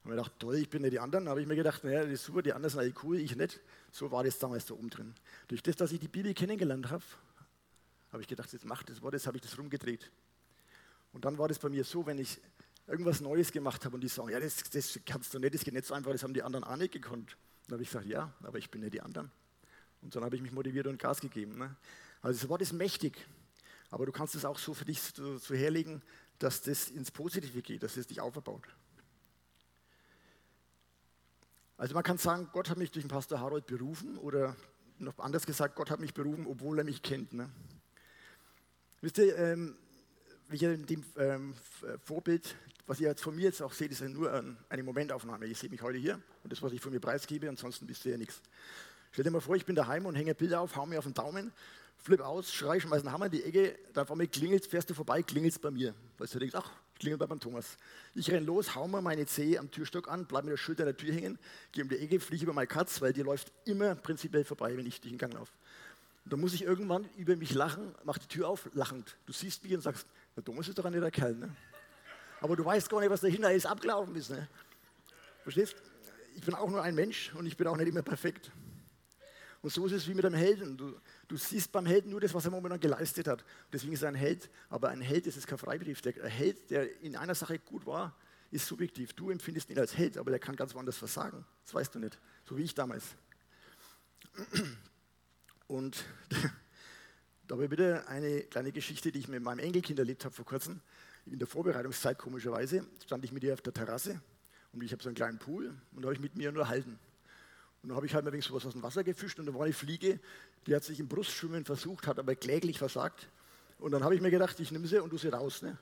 Und 0.06 0.12
ich 0.12 0.18
gedacht, 0.18 0.34
toll, 0.38 0.56
ich 0.58 0.70
bin 0.70 0.84
nicht 0.84 0.94
die 0.94 1.00
anderen. 1.00 1.28
Habe 1.28 1.42
ich 1.42 1.48
mir 1.48 1.56
gedacht, 1.56 1.84
naja, 1.84 2.04
das 2.04 2.12
ist 2.12 2.26
super, 2.26 2.44
die 2.44 2.54
anderen 2.54 2.70
sind 2.70 2.80
alle 2.80 2.94
cool, 3.04 3.20
ich 3.20 3.36
nicht. 3.36 3.60
So 3.92 4.12
war 4.12 4.24
das 4.24 4.38
damals 4.38 4.68
da 4.68 4.76
oben 4.76 4.92
drin. 4.92 5.16
Durch 5.48 5.64
das, 5.64 5.76
dass 5.78 5.92
ich 5.92 6.00
die 6.00 6.08
Bibel 6.08 6.32
kennengelernt 6.36 6.92
habe, 6.92 7.04
habe 8.12 8.22
ich 8.22 8.28
gedacht, 8.28 8.54
jetzt 8.54 8.66
macht 8.66 8.88
das 8.90 9.02
Wort, 9.02 9.14
jetzt 9.14 9.26
habe 9.26 9.38
ich 9.38 9.42
das 9.42 9.58
rumgedreht. 9.58 10.12
Und 11.12 11.26
dann 11.26 11.40
war 11.40 11.48
das 11.48 11.58
bei 11.58 11.70
mir 11.70 11.84
so, 11.84 12.06
wenn 12.06 12.20
ich 12.20 12.40
irgendwas 12.88 13.20
Neues 13.20 13.52
gemacht 13.52 13.84
habe 13.84 13.96
und 13.96 14.02
die 14.02 14.08
sagen, 14.08 14.30
ja, 14.30 14.40
das, 14.40 14.58
das 14.70 15.00
kannst 15.08 15.34
du 15.34 15.40
nicht, 15.40 15.56
das 15.56 15.64
geht 15.64 15.74
nicht 15.74 15.88
so 15.88 15.96
einfach, 15.96 16.12
das 16.12 16.22
haben 16.22 16.36
die 16.36 16.44
anderen 16.44 16.64
auch 16.64 16.78
nicht 16.78 16.94
gekonnt. 16.94 17.36
Dann 17.66 17.74
habe 17.74 17.84
ich 17.84 17.90
gesagt, 17.90 18.06
ja, 18.06 18.32
aber 18.44 18.60
ich 18.60 18.70
bin 18.70 18.82
nicht 18.82 18.94
die 18.94 19.02
anderen. 19.02 19.32
Und 20.04 20.16
dann 20.16 20.24
habe 20.24 20.36
ich 20.36 20.42
mich 20.44 20.52
motiviert 20.52 20.86
und 20.86 21.00
Gas 21.00 21.20
gegeben. 21.20 21.58
Ne? 21.58 21.76
Also 22.22 22.40
das 22.40 22.48
Wort 22.48 22.62
ist 22.62 22.74
mächtig, 22.74 23.26
aber 23.90 24.06
du 24.06 24.12
kannst 24.12 24.36
es 24.36 24.46
auch 24.46 24.60
so 24.60 24.76
für 24.76 24.86
dich 24.86 25.02
so, 25.02 25.40
so 25.40 25.56
herlegen, 25.56 26.04
dass 26.38 26.62
das 26.62 26.90
ins 26.90 27.10
Positive 27.10 27.64
geht, 27.64 27.82
dass 27.82 27.98
es 27.98 28.06
dich 28.06 28.22
aufbaut. 28.22 28.68
Also 31.78 31.94
man 31.94 32.04
kann 32.04 32.18
sagen, 32.18 32.50
Gott 32.54 32.70
hat 32.70 32.78
mich 32.78 32.92
durch 32.92 33.04
den 33.04 33.10
Pastor 33.10 33.40
Harold 33.40 33.66
berufen 33.68 34.18
oder 34.18 34.56
noch 35.00 35.18
anders 35.20 35.46
gesagt, 35.46 35.76
Gott 35.76 35.90
hat 35.90 36.00
mich 36.00 36.14
berufen, 36.14 36.48
obwohl 36.48 36.78
er 36.78 36.86
mich 36.86 37.02
kennt. 37.02 37.34
Ne? 37.34 37.50
Wisst 39.02 39.18
ihr, 39.18 39.38
ähm, 39.38 39.76
wie 40.48 40.58
ihr 40.58 40.74
in 40.74 40.86
dem 40.86 41.04
ähm, 41.18 41.54
Vorbild, 42.04 42.56
was 42.88 43.00
ihr 43.02 43.10
jetzt 43.10 43.22
von 43.22 43.36
mir 43.36 43.44
jetzt 43.44 43.62
auch 43.62 43.74
seht, 43.74 43.92
ist 43.92 44.00
ja 44.00 44.08
nur 44.08 44.32
ein, 44.32 44.58
eine 44.70 44.84
Momentaufnahme. 44.84 45.48
Ihr 45.48 45.56
seht 45.56 45.72
mich 45.72 45.82
heute 45.82 45.98
hier 45.98 46.22
und 46.44 46.54
das, 46.54 46.62
was 46.62 46.72
ich 46.72 46.80
von 46.80 46.94
mir 46.94 47.02
preisgebe, 47.02 47.50
ansonsten 47.50 47.90
wisst 47.90 48.06
ihr 48.06 48.12
ja 48.12 48.18
nichts. 48.18 48.42
Stell 49.12 49.24
dir 49.24 49.32
mal 49.32 49.42
vor, 49.42 49.56
ich 49.56 49.66
bin 49.66 49.76
daheim 49.76 50.06
und 50.06 50.16
hänge 50.16 50.34
Bilder 50.34 50.62
auf, 50.62 50.76
hau 50.76 50.86
mir 50.86 51.00
auf 51.00 51.06
den 51.06 51.14
Daumen, 51.14 51.52
flipp 52.06 52.22
aus, 52.22 52.54
schrei, 52.54 52.80
schmeiß 52.80 53.02
einen 53.02 53.12
Hammer 53.12 53.26
in 53.26 53.32
die 53.32 53.44
Ecke, 53.44 53.80
dann 53.94 54.06
vor 54.06 54.16
mir 54.16 54.28
klingelt, 54.28 54.68
fährst 54.68 54.88
du 54.92 54.94
vorbei, 54.94 55.24
klingelt 55.24 55.60
bei 55.60 55.72
mir. 55.72 55.96
Weil 56.20 56.28
du 56.28 56.38
denkst, 56.38 56.54
ach, 56.56 56.70
klingelt 57.00 57.20
bei 57.20 57.26
beim 57.26 57.40
Thomas. 57.40 57.78
Ich 58.14 58.30
renn 58.30 58.46
los, 58.46 58.76
hau 58.76 58.88
mir 58.88 59.02
meine 59.02 59.26
Zehe 59.26 59.60
am 59.60 59.72
Türstock 59.72 60.08
an, 60.08 60.28
bleib 60.28 60.44
mit 60.44 60.52
der 60.52 60.58
Schulter 60.58 60.84
an 60.84 60.88
der 60.90 60.98
Tür 60.98 61.12
hängen, 61.12 61.40
gehe 61.72 61.84
um 61.84 61.90
die 61.90 61.98
Ecke, 61.98 62.20
fliege 62.20 62.44
über 62.44 62.54
meine 62.54 62.68
Katz, 62.68 63.02
weil 63.02 63.12
die 63.12 63.24
läuft 63.24 63.52
immer 63.66 63.96
prinzipiell 63.96 64.44
vorbei, 64.44 64.78
wenn 64.78 64.86
ich 64.86 65.02
durch 65.02 65.14
den 65.14 65.18
Gang 65.18 65.34
laufe. 65.34 65.52
Dann 66.26 66.40
muss 66.40 66.54
ich 66.54 66.62
irgendwann 66.62 67.10
über 67.18 67.36
mich 67.36 67.56
lachen, 67.56 67.96
mach 68.04 68.20
die 68.20 68.28
Tür 68.28 68.50
auf, 68.50 68.70
lachend. 68.74 69.18
Du 69.26 69.34
siehst 69.34 69.64
mich 69.64 69.74
und 69.74 69.82
sagst, 69.82 70.06
der 70.36 70.44
Thomas 70.44 70.68
ist 70.68 70.78
doch 70.78 70.86
ein 70.86 70.94
netter 70.94 71.12
Kerl, 71.12 71.34
ne? 71.34 71.56
Aber 72.40 72.56
du 72.56 72.64
weißt 72.64 72.88
gar 72.88 73.00
nicht, 73.00 73.10
was 73.10 73.22
dahinter 73.22 73.52
ist, 73.52 73.66
abgelaufen 73.66 74.16
ist, 74.16 74.30
ne? 74.30 74.48
Verstehst? 75.42 75.76
Ich 76.36 76.42
bin 76.42 76.54
auch 76.54 76.70
nur 76.70 76.84
ein 76.84 76.94
Mensch 76.94 77.34
und 77.34 77.48
ich 77.48 77.58
bin 77.58 77.66
auch 77.66 77.78
nicht 77.78 77.88
immer 77.88 78.04
perfekt. 78.04 78.52
Und 79.66 79.72
so 79.72 79.84
ist 79.88 79.94
es 79.94 80.08
wie 80.08 80.14
mit 80.14 80.24
einem 80.24 80.36
Helden. 80.36 80.78
Du, 80.78 80.94
du 81.28 81.38
siehst 81.38 81.72
beim 81.72 81.86
Helden 81.86 82.12
nur 82.12 82.22
das, 82.22 82.34
was 82.34 82.46
er 82.46 82.52
momentan 82.52 82.80
geleistet 82.80 83.28
hat. 83.28 83.44
Deswegen 83.72 83.94
ist 83.94 84.02
er 84.02 84.10
ein 84.10 84.16
Held. 84.16 84.50
Aber 84.70 84.90
ein 84.90 85.02
Held 85.02 85.28
ist 85.28 85.46
kein 85.48 85.58
Freibrief. 85.58 86.02
Der 86.02 86.30
Held, 86.30 86.70
der 86.70 87.02
in 87.02 87.16
einer 87.16 87.36
Sache 87.36 87.60
gut 87.60 87.86
war, 87.86 88.16
ist 88.52 88.68
subjektiv. 88.68 89.14
Du 89.14 89.30
empfindest 89.30 89.70
ihn 89.70 89.80
als 89.80 89.98
Held, 89.98 90.18
aber 90.18 90.32
der 90.32 90.40
kann 90.40 90.56
ganz 90.56 90.74
woanders 90.74 90.98
versagen. 90.98 91.46
Das 91.64 91.74
weißt 91.74 91.96
du 91.96 92.00
nicht. 92.00 92.20
So 92.48 92.58
wie 92.58 92.64
ich 92.64 92.74
damals. 92.74 93.04
Und 95.68 96.06
da 97.48 97.56
habe 97.56 97.66
ich 97.66 97.72
wieder 97.72 98.08
eine 98.08 98.42
kleine 98.42 98.72
Geschichte, 98.72 99.12
die 99.12 99.20
ich 99.20 99.28
mit 99.28 99.42
meinem 99.42 99.60
Enkelkind 99.60 100.00
erlebt 100.00 100.26
habe 100.26 100.34
vor 100.34 100.46
kurzem. 100.46 100.82
In 101.26 101.40
der 101.40 101.48
Vorbereitungszeit, 101.48 102.18
komischerweise, 102.18 102.86
stand 103.04 103.26
ich 103.26 103.32
mit 103.32 103.44
ihr 103.44 103.54
auf 103.54 103.62
der 103.62 103.74
Terrasse 103.74 104.22
und 104.74 104.84
ich 104.84 104.92
habe 104.92 105.02
so 105.02 105.10
einen 105.10 105.16
kleinen 105.16 105.40
Pool 105.40 105.74
und 105.92 106.02
da 106.02 106.08
habe 106.08 106.14
ich 106.14 106.20
mit 106.20 106.36
mir 106.36 106.52
nur 106.52 106.68
halten. 106.68 107.00
Und 107.86 107.90
dann 107.90 107.98
habe 107.98 108.08
ich 108.08 108.16
halt 108.16 108.26
mal 108.26 108.42
sowas 108.42 108.66
aus 108.66 108.74
dem 108.74 108.82
Wasser 108.82 109.04
gefischt 109.04 109.38
und 109.38 109.46
da 109.46 109.54
war 109.54 109.66
eine 109.66 109.72
Fliege, 109.72 110.20
die 110.66 110.76
hat 110.76 110.84
sich 110.84 111.00
im 111.00 111.08
Brustschwimmen 111.08 111.66
versucht, 111.66 112.08
hat 112.08 112.18
aber 112.18 112.34
kläglich 112.34 112.80
versagt. 112.80 113.28
Und 113.78 113.92
dann 113.92 114.04
habe 114.04 114.16
ich 114.16 114.22
mir 114.22 114.32
gedacht, 114.32 114.60
ich 114.60 114.72
nehme 114.72 114.88
sie 114.88 115.04
und 115.04 115.14
du 115.14 115.20
sie 115.20 115.28
raus. 115.28 115.62
Ne? 115.62 115.78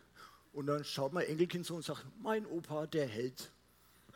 Und 0.51 0.65
dann 0.65 0.83
schaut 0.83 1.13
mein 1.13 1.27
Enkelkind 1.27 1.65
so 1.65 1.75
und 1.75 1.86
sagt, 1.86 2.05
mein 2.22 2.45
Opa, 2.45 2.88
der 2.88 3.07
hält. 3.07 3.53
Und 4.10 4.15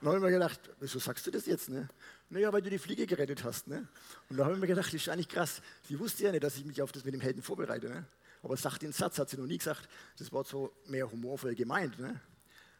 dann 0.00 0.08
habe 0.08 0.16
ich 0.16 0.22
mir 0.24 0.30
gedacht, 0.32 0.58
wieso 0.80 0.98
sagst 0.98 1.24
du 1.28 1.30
das 1.30 1.46
jetzt? 1.46 1.68
Ne? 1.68 1.88
Naja, 2.28 2.52
weil 2.52 2.60
du 2.60 2.70
die 2.70 2.78
Fliege 2.78 3.06
gerettet 3.06 3.44
hast. 3.44 3.68
Ne? 3.68 3.86
Und 4.28 4.36
da 4.36 4.42
habe 4.42 4.54
ich 4.54 4.60
mir 4.60 4.66
gedacht, 4.66 4.88
das 4.88 4.94
ist 4.94 5.08
eigentlich 5.08 5.28
krass. 5.28 5.62
Sie 5.86 5.96
wusste 6.00 6.24
ja 6.24 6.32
nicht, 6.32 6.42
dass 6.42 6.56
ich 6.56 6.64
mich 6.64 6.82
auf 6.82 6.90
das 6.90 7.04
mit 7.04 7.14
dem 7.14 7.20
Helden 7.20 7.40
vorbereite. 7.40 7.88
Ne? 7.88 8.04
Aber 8.42 8.56
sagt 8.56 8.82
den 8.82 8.90
Satz, 8.90 9.16
hat 9.20 9.30
sie 9.30 9.36
noch 9.36 9.46
nie 9.46 9.58
gesagt. 9.58 9.88
Das 10.18 10.32
war 10.32 10.42
so 10.42 10.74
mehr 10.86 11.08
humorvoll 11.08 11.54
gemeint. 11.54 12.00
Ne? 12.00 12.20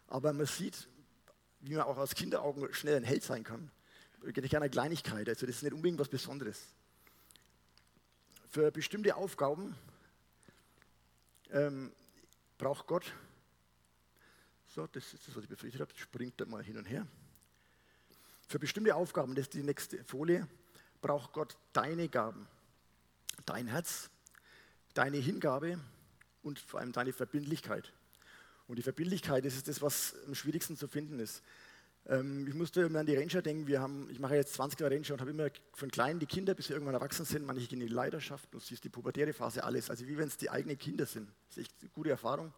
Aber 0.08 0.32
man 0.32 0.46
sieht, 0.46 0.88
wie 1.60 1.74
man 1.74 1.84
auch 1.84 1.96
aus 1.96 2.16
Kinderaugen 2.16 2.74
schnell 2.74 2.96
ein 2.96 3.04
Held 3.04 3.22
sein 3.22 3.44
kann. 3.44 3.70
Durch 4.32 4.56
eine 4.56 4.70
Kleinigkeit. 4.70 5.28
Also 5.28 5.46
das 5.46 5.56
ist 5.56 5.62
nicht 5.62 5.74
unbedingt 5.74 5.98
was 5.98 6.08
Besonderes. 6.08 6.62
Für 8.50 8.70
bestimmte 8.70 9.14
Aufgaben 9.16 9.74
ähm, 11.50 11.92
braucht 12.56 12.86
Gott, 12.86 13.12
so, 14.68 14.86
das 14.86 15.12
ist 15.12 15.28
das, 15.28 15.36
was 15.36 15.44
ich 15.44 15.48
befürchtet 15.48 15.80
habe, 15.80 15.92
springt 15.94 16.40
da 16.40 16.46
mal 16.46 16.62
hin 16.62 16.78
und 16.78 16.86
her. 16.86 17.06
Für 18.48 18.58
bestimmte 18.58 18.94
Aufgaben, 18.94 19.34
das 19.34 19.44
ist 19.44 19.54
die 19.54 19.62
nächste 19.62 20.02
Folie, 20.04 20.48
braucht 21.02 21.32
Gott 21.32 21.56
deine 21.72 22.08
Gaben, 22.08 22.46
dein 23.44 23.66
Herz, 23.66 24.08
deine 24.94 25.18
Hingabe 25.18 25.78
und 26.42 26.58
vor 26.58 26.80
allem 26.80 26.92
deine 26.92 27.12
Verbindlichkeit. 27.12 27.92
Und 28.68 28.76
die 28.76 28.82
Verbindlichkeit, 28.82 29.44
das 29.44 29.54
ist 29.54 29.68
das, 29.68 29.82
was 29.82 30.14
am 30.26 30.34
schwierigsten 30.34 30.76
zu 30.76 30.88
finden 30.88 31.20
ist. 31.20 31.42
Ähm, 32.06 32.46
ich 32.46 32.54
musste 32.54 32.82
immer 32.82 33.00
an 33.00 33.06
die 33.06 33.16
Ranger 33.16 33.42
denken. 33.42 33.66
Wir 33.66 33.80
haben, 33.80 34.08
ich 34.10 34.18
mache 34.18 34.34
jetzt 34.36 34.54
20 34.54 34.80
Jahre 34.80 34.94
Ranger 34.94 35.14
und 35.14 35.20
habe 35.20 35.30
immer 35.30 35.48
von 35.72 35.90
kleinen 35.90 36.20
die 36.20 36.26
Kinder, 36.26 36.54
bis 36.54 36.66
sie 36.66 36.72
irgendwann 36.72 36.94
erwachsen 36.94 37.24
sind, 37.24 37.46
manche 37.46 37.66
gehen 37.66 37.80
in 37.80 37.88
die 37.88 37.92
Leidenschaft 37.92 38.54
und 38.54 38.62
siehst 38.62 38.84
die 38.84 38.88
pubertäre 38.88 39.32
Phase, 39.32 39.64
alles. 39.64 39.90
Also 39.90 40.06
wie 40.06 40.18
wenn 40.18 40.28
es 40.28 40.36
die 40.36 40.50
eigenen 40.50 40.78
Kinder 40.78 41.06
sind. 41.06 41.28
Das 41.48 41.56
ist 41.56 41.64
echt 41.64 41.74
eine 41.80 41.90
gute 41.90 42.10
Erfahrung. 42.10 42.52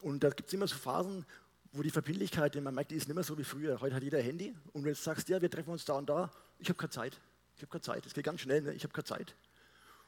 Und 0.00 0.22
da 0.22 0.30
gibt 0.30 0.48
es 0.48 0.54
immer 0.54 0.68
so 0.68 0.76
Phasen, 0.76 1.26
wo 1.72 1.82
die 1.82 1.90
Verbindlichkeit, 1.90 2.54
man 2.62 2.74
merkt, 2.74 2.92
die 2.92 2.96
ist 2.96 3.08
nicht 3.08 3.14
mehr 3.14 3.24
so 3.24 3.36
wie 3.36 3.44
früher. 3.44 3.80
Heute 3.80 3.94
hat 3.94 4.02
jeder 4.02 4.22
Handy 4.22 4.54
und 4.72 4.84
wenn 4.84 4.92
du 4.92 4.98
sagst, 4.98 5.28
ja, 5.28 5.40
wir 5.40 5.50
treffen 5.50 5.70
uns 5.70 5.84
da 5.84 5.94
und 5.94 6.08
da, 6.08 6.30
ich 6.58 6.68
habe 6.68 6.78
keine 6.78 6.90
Zeit. 6.90 7.20
Ich 7.56 7.62
habe 7.62 7.70
keine 7.70 7.82
Zeit. 7.82 8.06
Das 8.06 8.14
geht 8.14 8.24
ganz 8.24 8.40
schnell, 8.40 8.62
ne? 8.62 8.72
ich 8.72 8.84
habe 8.84 8.92
keine 8.92 9.04
Zeit. 9.04 9.34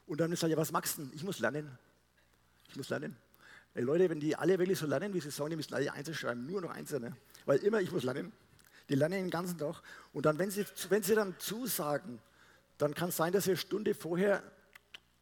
Und 0.06 0.20
dann 0.20 0.32
ist 0.32 0.42
er, 0.42 0.48
ja, 0.48 0.56
was 0.56 0.72
machst 0.72 0.98
du 0.98 1.02
denn? 1.02 1.12
Ich 1.14 1.24
muss 1.24 1.40
lernen. 1.40 1.78
Ich 2.68 2.76
muss 2.76 2.88
lernen. 2.88 3.16
Ey, 3.80 3.86
Leute, 3.86 4.10
wenn 4.10 4.20
die 4.20 4.36
alle 4.36 4.58
wirklich 4.58 4.78
so 4.78 4.84
lernen, 4.84 5.14
wie 5.14 5.20
sie 5.20 5.30
sagen, 5.30 5.48
die 5.48 5.56
müssen 5.56 5.72
alle 5.72 5.90
Einzel 5.90 6.12
schreiben, 6.12 6.44
nur 6.44 6.60
noch 6.60 6.68
Einzelne. 6.68 7.16
Weil 7.46 7.60
immer, 7.60 7.80
ich 7.80 7.90
muss 7.90 8.02
lernen. 8.02 8.30
Die 8.90 8.94
lernen 8.94 9.14
den 9.14 9.30
ganzen 9.30 9.56
Tag. 9.56 9.80
Und 10.12 10.26
dann, 10.26 10.38
wenn 10.38 10.50
sie, 10.50 10.66
wenn 10.90 11.02
sie 11.02 11.14
dann 11.14 11.34
zusagen, 11.38 12.20
dann 12.76 12.92
kann 12.92 13.08
es 13.08 13.16
sein, 13.16 13.32
dass 13.32 13.44
sie 13.44 13.52
eine 13.52 13.56
Stunde 13.56 13.94
vorher, 13.94 14.42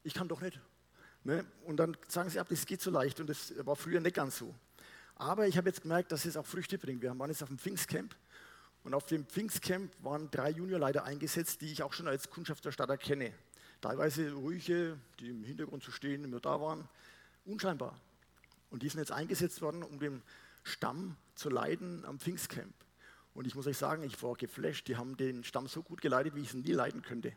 ich 0.02 0.12
kann 0.12 0.26
doch 0.26 0.40
nicht. 0.40 0.58
Ne? 1.22 1.44
Und 1.66 1.76
dann 1.76 1.96
sagen 2.08 2.30
sie 2.30 2.40
ab, 2.40 2.48
das 2.50 2.66
geht 2.66 2.82
so 2.82 2.90
leicht. 2.90 3.20
Und 3.20 3.30
das 3.30 3.54
war 3.64 3.76
früher 3.76 4.00
nicht 4.00 4.16
ganz 4.16 4.38
so. 4.38 4.52
Aber 5.14 5.46
ich 5.46 5.56
habe 5.56 5.68
jetzt 5.68 5.82
gemerkt, 5.82 6.10
dass 6.10 6.24
es 6.24 6.36
auch 6.36 6.44
Früchte 6.44 6.78
bringt. 6.78 7.00
Wir 7.00 7.16
waren 7.16 7.30
jetzt 7.30 7.44
auf 7.44 7.50
dem 7.50 7.58
Pfingstcamp. 7.60 8.12
Und 8.82 8.92
auf 8.92 9.06
dem 9.06 9.24
Pfingstcamp 9.24 9.92
waren 10.02 10.32
drei 10.32 10.50
Juniorleiter 10.50 11.04
eingesetzt, 11.04 11.60
die 11.60 11.70
ich 11.70 11.84
auch 11.84 11.92
schon 11.92 12.08
als 12.08 12.28
Kundschafterstatter 12.28 12.96
kenne. 12.96 13.32
Teilweise 13.80 14.32
ruhige, 14.32 14.98
die 15.20 15.28
im 15.28 15.44
Hintergrund 15.44 15.84
zu 15.84 15.92
stehen, 15.92 16.24
immer 16.24 16.40
da 16.40 16.60
waren. 16.60 16.88
Unscheinbar. 17.44 17.96
Und 18.70 18.82
die 18.82 18.88
sind 18.88 19.00
jetzt 19.00 19.12
eingesetzt 19.12 19.62
worden, 19.62 19.82
um 19.82 19.98
den 19.98 20.22
Stamm 20.62 21.16
zu 21.34 21.48
leiten 21.48 22.04
am 22.04 22.18
Pfingstcamp. 22.18 22.74
Und 23.34 23.46
ich 23.46 23.54
muss 23.54 23.66
euch 23.66 23.76
sagen, 23.76 24.02
ich 24.02 24.20
war 24.22 24.34
geflasht. 24.34 24.88
Die 24.88 24.96
haben 24.96 25.16
den 25.16 25.44
Stamm 25.44 25.68
so 25.68 25.82
gut 25.82 26.00
geleitet, 26.00 26.34
wie 26.34 26.40
ich 26.40 26.48
es 26.48 26.54
nie 26.54 26.72
leiten 26.72 27.02
könnte. 27.02 27.32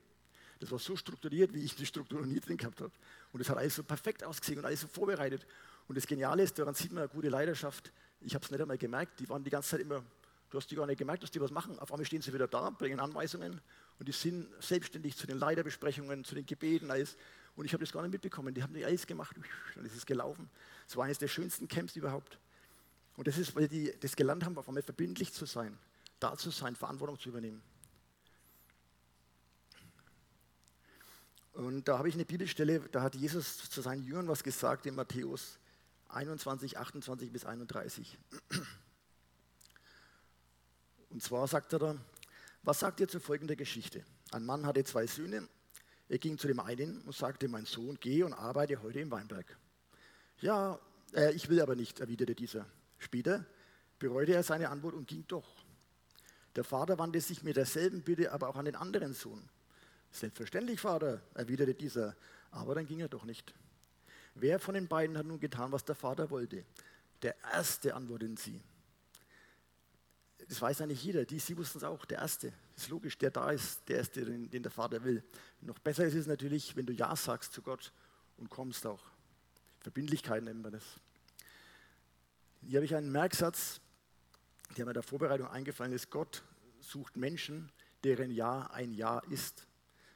Das 0.60 0.72
war 0.72 0.80
so 0.80 0.96
strukturiert, 0.96 1.54
wie 1.54 1.64
ich 1.64 1.76
die 1.76 1.86
Struktur 1.86 2.20
noch 2.20 2.28
nie 2.28 2.40
drin 2.40 2.58
gehabt 2.58 2.82
habe. 2.82 2.92
Und 3.34 3.42
es 3.42 3.50
hat 3.50 3.58
alles 3.58 3.76
so 3.76 3.84
perfekt 3.84 4.24
ausgesehen 4.24 4.60
und 4.60 4.66
alles 4.66 4.82
so 4.82 4.88
vorbereitet. 4.88 5.46
Und 5.88 5.96
das 5.96 6.06
Geniale 6.06 6.44
ist, 6.44 6.58
daran 6.60 6.76
sieht 6.76 6.92
man 6.92 7.04
eine 7.04 7.10
gute 7.10 7.30
Leidenschaft. 7.30 7.92
Ich 8.22 8.36
habe 8.36 8.46
es 8.46 8.52
nicht 8.52 8.62
einmal 8.62 8.78
gemerkt. 8.78 9.20
Die 9.20 9.30
waren 9.30 9.44
die 9.44 9.50
ganze 9.50 9.70
Zeit 9.70 9.82
immer, 9.82 10.04
du 10.50 10.58
hast 10.58 10.70
die 10.70 10.76
gar 10.76 10.86
nicht 10.86 11.00
gemerkt, 11.00 11.24
dass 11.24 11.32
die 11.32 11.42
was 11.42 11.52
machen. 11.52 11.80
Auf 11.80 11.92
einmal 11.92 12.06
stehen 12.06 12.22
sie 12.22 12.34
wieder 12.34 12.48
da, 12.48 12.70
bringen 12.70 13.00
Anweisungen 13.00 13.60
und 13.98 14.08
die 14.08 14.12
sind 14.12 14.48
selbstständig 14.60 15.18
zu 15.18 15.28
den 15.28 15.38
Leiterbesprechungen, 15.38 16.24
zu 16.24 16.36
den 16.36 16.46
Gebeten, 16.46 16.92
alles. 16.92 17.18
Und 17.56 17.66
ich 17.66 17.74
habe 17.74 17.84
das 17.84 17.92
gar 17.92 18.02
nicht 18.02 18.12
mitbekommen. 18.12 18.54
Die 18.54 18.64
haben 18.64 18.74
nicht 18.74 18.86
alles 18.86 19.06
gemacht. 19.06 19.36
Ist 19.84 19.96
es 19.96 20.06
gelaufen. 20.06 20.50
Es 20.88 20.96
war 20.96 21.06
eines 21.06 21.18
der 21.18 21.28
schönsten 21.28 21.68
Camps 21.68 21.96
überhaupt. 21.96 22.40
Und 23.18 23.28
das 23.28 23.38
ist, 23.38 23.56
weil 23.56 23.68
die 23.68 23.94
das 24.00 24.16
gelernt 24.16 24.46
haben, 24.46 24.58
auf 24.58 24.68
einmal 24.68 24.84
verbindlich 24.84 25.34
zu 25.34 25.46
sein, 25.46 25.78
da 26.20 26.38
zu 26.38 26.50
sein, 26.50 26.76
Verantwortung 26.76 27.20
zu 27.20 27.30
übernehmen. 27.30 27.62
Und 31.54 31.88
da 31.88 31.98
habe 31.98 32.08
ich 32.08 32.16
eine 32.16 32.26
Bibelstelle, 32.26 32.80
da 32.92 33.02
hat 33.02 33.16
Jesus 33.16 33.70
zu 33.70 33.82
seinen 33.82 34.04
Jüngern 34.04 34.28
was 34.28 34.42
gesagt 34.44 34.86
in 34.86 34.96
Matthäus 34.96 35.60
21, 36.10 36.78
28 36.78 37.32
bis 37.32 37.46
31. 37.46 38.18
Und 41.10 41.22
zwar 41.22 41.48
sagt 41.48 41.74
er 41.74 41.80
da, 41.80 41.98
was 42.64 42.80
sagt 42.80 43.00
ihr 43.02 43.08
zu 43.08 43.20
folgender 43.20 43.56
Geschichte? 43.56 44.04
Ein 44.32 44.46
Mann 44.46 44.66
hatte 44.66 44.84
zwei 44.84 45.08
Söhne 45.08 45.48
er 46.12 46.18
ging 46.18 46.38
zu 46.38 46.46
dem 46.46 46.60
einen 46.60 47.00
und 47.04 47.16
sagte, 47.16 47.48
mein 47.48 47.66
Sohn, 47.66 47.98
geh 47.98 48.24
und 48.24 48.34
arbeite 48.34 48.82
heute 48.84 49.00
im 49.00 49.10
Weinberg. 49.12 49.46
Ja, 50.42 50.78
äh, 51.14 51.32
ich 51.32 51.48
will 51.48 51.62
aber 51.62 51.74
nicht, 51.74 52.02
erwiderte 52.02 52.36
dieser. 52.36 52.66
Später 52.98 53.46
bereute 53.98 54.34
er 54.34 54.44
seine 54.44 54.68
Antwort 54.68 54.94
und 54.94 55.08
ging 55.08 55.24
doch. 55.30 55.48
Der 56.58 56.66
Vater 56.66 57.00
wandte 57.00 57.22
sich 57.22 57.44
mit 57.44 57.56
derselben 57.56 58.02
Bitte 58.02 58.34
aber 58.34 58.50
auch 58.50 58.58
an 58.58 58.66
den 58.66 58.76
anderen 58.76 59.14
Sohn. 59.14 59.42
Selbstverständlich, 60.12 60.82
Vater, 60.82 61.22
erwiderte 61.34 61.76
dieser, 61.76 62.18
aber 62.52 62.76
dann 62.76 62.86
ging 62.86 63.00
er 63.00 63.08
doch 63.08 63.24
nicht. 63.24 63.54
Wer 64.36 64.60
von 64.60 64.74
den 64.74 64.90
beiden 64.90 65.18
hat 65.18 65.26
nun 65.26 65.40
getan, 65.40 65.72
was 65.72 65.86
der 65.86 65.96
Vater 65.96 66.30
wollte? 66.30 66.66
Der 67.22 67.38
Erste 67.54 67.96
antworteten 67.96 68.36
sie 68.36 68.62
das 70.52 70.62
weiß 70.62 70.82
eigentlich 70.82 71.02
jeder, 71.02 71.24
die, 71.24 71.40
sie 71.40 71.58
wussten 71.58 71.78
es 71.78 71.84
auch, 71.86 72.04
der 72.04 72.20
Erste. 72.20 72.52
Ist 72.82 72.90
logisch, 72.90 73.16
der 73.16 73.30
da 73.30 73.52
ist, 73.52 73.88
der 73.88 73.98
Erste, 73.98 74.26
den, 74.26 74.50
den 74.50 74.64
der 74.64 74.72
Vater 74.72 75.04
will. 75.04 75.24
Noch 75.62 75.78
besser 75.78 76.04
ist 76.04 76.16
es 76.16 76.26
natürlich, 76.26 76.76
wenn 76.76 76.88
du 76.88 76.94
Ja 76.94 77.16
sagst 77.16 77.54
zu 77.54 77.62
Gott 77.62 77.94
und 78.38 78.50
kommst 78.50 78.88
auch. 78.88 79.04
Verbindlichkeit 79.82 80.44
nennen 80.44 80.64
wir 80.64 80.72
das. 80.72 80.84
Hier 82.64 82.78
habe 82.78 82.86
ich 82.86 82.96
einen 82.96 83.12
Merksatz, 83.12 83.80
der 84.76 84.88
mir 84.88 84.94
der 84.94 85.04
Vorbereitung 85.04 85.48
eingefallen 85.48 85.94
ist. 85.94 86.10
Gott 86.10 86.42
sucht 86.80 87.18
Menschen, 87.18 87.72
deren 88.04 88.32
Ja 88.32 88.72
ein 88.72 88.94
Ja 88.94 89.20
ist. 89.30 89.68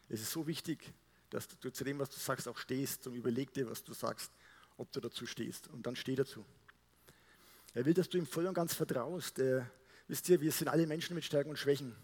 Es 0.10 0.21
ist 0.21 0.32
so 0.32 0.47
wichtig, 0.47 0.91
dass 1.30 1.47
du 1.47 1.71
zu 1.71 1.84
dem, 1.84 1.99
was 1.99 2.10
du 2.10 2.17
sagst, 2.17 2.47
auch 2.47 2.58
stehst 2.58 3.06
und 3.06 3.13
überleg 3.13 3.54
dir, 3.54 3.69
was 3.69 3.84
du 3.84 3.93
sagst, 3.93 4.32
ob 4.78 4.91
du 4.91 4.99
dazu 5.01 5.28
stehst. 5.28 5.67
Und 5.67 5.86
dann 5.86 5.95
steh 5.95 6.15
dazu. 6.15 6.43
Er 7.75 7.86
will, 7.86 7.93
dass 7.93 8.10
du 8.10 8.17
ihm 8.17 8.25
voll 8.25 8.47
und 8.47 8.56
ganz 8.56 8.73
vertraust. 8.73 9.38
Er 9.38 9.69
Wisst 10.08 10.30
ihr, 10.30 10.39
wir 10.39 10.51
sind 10.51 10.67
alle 10.67 10.86
Menschen 10.86 11.15
mit 11.15 11.23
Stärken 11.23 11.49
und 11.49 11.58
Schwächen. 11.58 11.95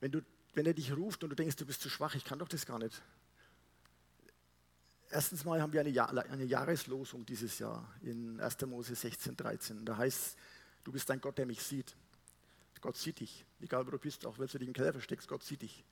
Wenn, 0.00 0.12
du, 0.12 0.20
wenn 0.54 0.66
er 0.66 0.74
dich 0.74 0.96
ruft 0.96 1.24
und 1.24 1.30
du 1.30 1.36
denkst, 1.36 1.56
du 1.56 1.66
bist 1.66 1.80
zu 1.80 1.88
schwach, 1.88 2.14
ich 2.14 2.24
kann 2.24 2.38
doch 2.38 2.48
das 2.48 2.66
gar 2.66 2.78
nicht. 2.78 3.02
Erstens 5.10 5.44
mal 5.44 5.60
haben 5.62 5.72
wir 5.72 5.80
eine, 5.80 5.88
Jahr, 5.88 6.10
eine 6.10 6.44
Jahreslosung 6.44 7.24
dieses 7.24 7.58
Jahr 7.58 7.88
in 8.02 8.40
1. 8.40 8.60
Mose 8.66 8.94
16, 8.94 9.36
13. 9.36 9.84
Da 9.84 9.96
heißt, 9.96 10.36
du 10.84 10.92
bist 10.92 11.10
ein 11.10 11.20
Gott, 11.20 11.38
der 11.38 11.46
mich 11.46 11.62
sieht. 11.62 11.96
Gott 12.80 12.96
sieht 12.96 13.20
dich. 13.20 13.44
Egal 13.60 13.86
wo 13.86 13.90
du 13.90 13.98
bist, 13.98 14.26
auch 14.26 14.38
wenn 14.38 14.46
du 14.46 14.58
dich 14.58 14.68
im 14.68 14.74
Keller 14.74 14.92
versteckst, 14.92 15.26
Gott 15.26 15.42
sieht 15.42 15.62
dich. 15.62 15.84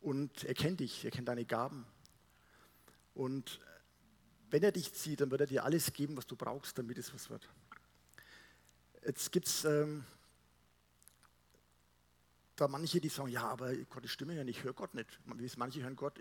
Und 0.00 0.44
er 0.44 0.54
kennt 0.54 0.80
dich, 0.80 1.04
er 1.04 1.10
kennt 1.10 1.28
deine 1.28 1.46
Gaben. 1.46 1.86
Und 3.14 3.60
wenn 4.50 4.62
er 4.62 4.72
dich 4.72 4.90
sieht, 4.90 5.20
dann 5.20 5.30
wird 5.30 5.40
er 5.40 5.46
dir 5.46 5.64
alles 5.64 5.92
geben, 5.92 6.16
was 6.16 6.26
du 6.26 6.36
brauchst, 6.36 6.78
damit 6.78 6.98
es 6.98 7.12
was 7.14 7.30
wird. 7.30 7.48
Jetzt 9.04 9.32
gibt 9.32 9.46
es 9.46 9.64
ähm, 9.64 10.04
da 12.56 12.68
manche, 12.68 13.00
die 13.00 13.08
sagen, 13.08 13.28
ja, 13.28 13.42
aber 13.42 13.74
Gottes 13.74 14.10
Stimme 14.10 14.34
hören, 14.34 14.48
ich 14.48 14.62
höre 14.62 14.72
Gott 14.72 14.94
nicht. 14.94 15.18
Manche 15.56 15.82
hören 15.82 15.96
Gott, 15.96 16.20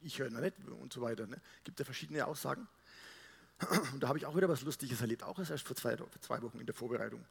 ich 0.00 0.18
höre 0.18 0.28
ihn 0.28 0.40
nicht 0.40 0.54
und 0.80 0.92
so 0.92 1.00
weiter. 1.00 1.26
Ne? 1.26 1.40
Gibt 1.64 1.78
ja 1.78 1.84
verschiedene 1.84 2.26
Aussagen. 2.26 2.66
Und 3.94 4.02
da 4.02 4.08
habe 4.08 4.18
ich 4.18 4.26
auch 4.26 4.36
wieder 4.36 4.50
was 4.50 4.62
Lustiges 4.62 5.00
erlebt, 5.00 5.22
auch 5.22 5.38
erst 5.38 5.66
vor 5.66 5.74
zwei, 5.74 5.96
vor 5.96 6.08
zwei 6.20 6.42
Wochen 6.42 6.60
in 6.60 6.66
der 6.66 6.74
Vorbereitung. 6.74 7.24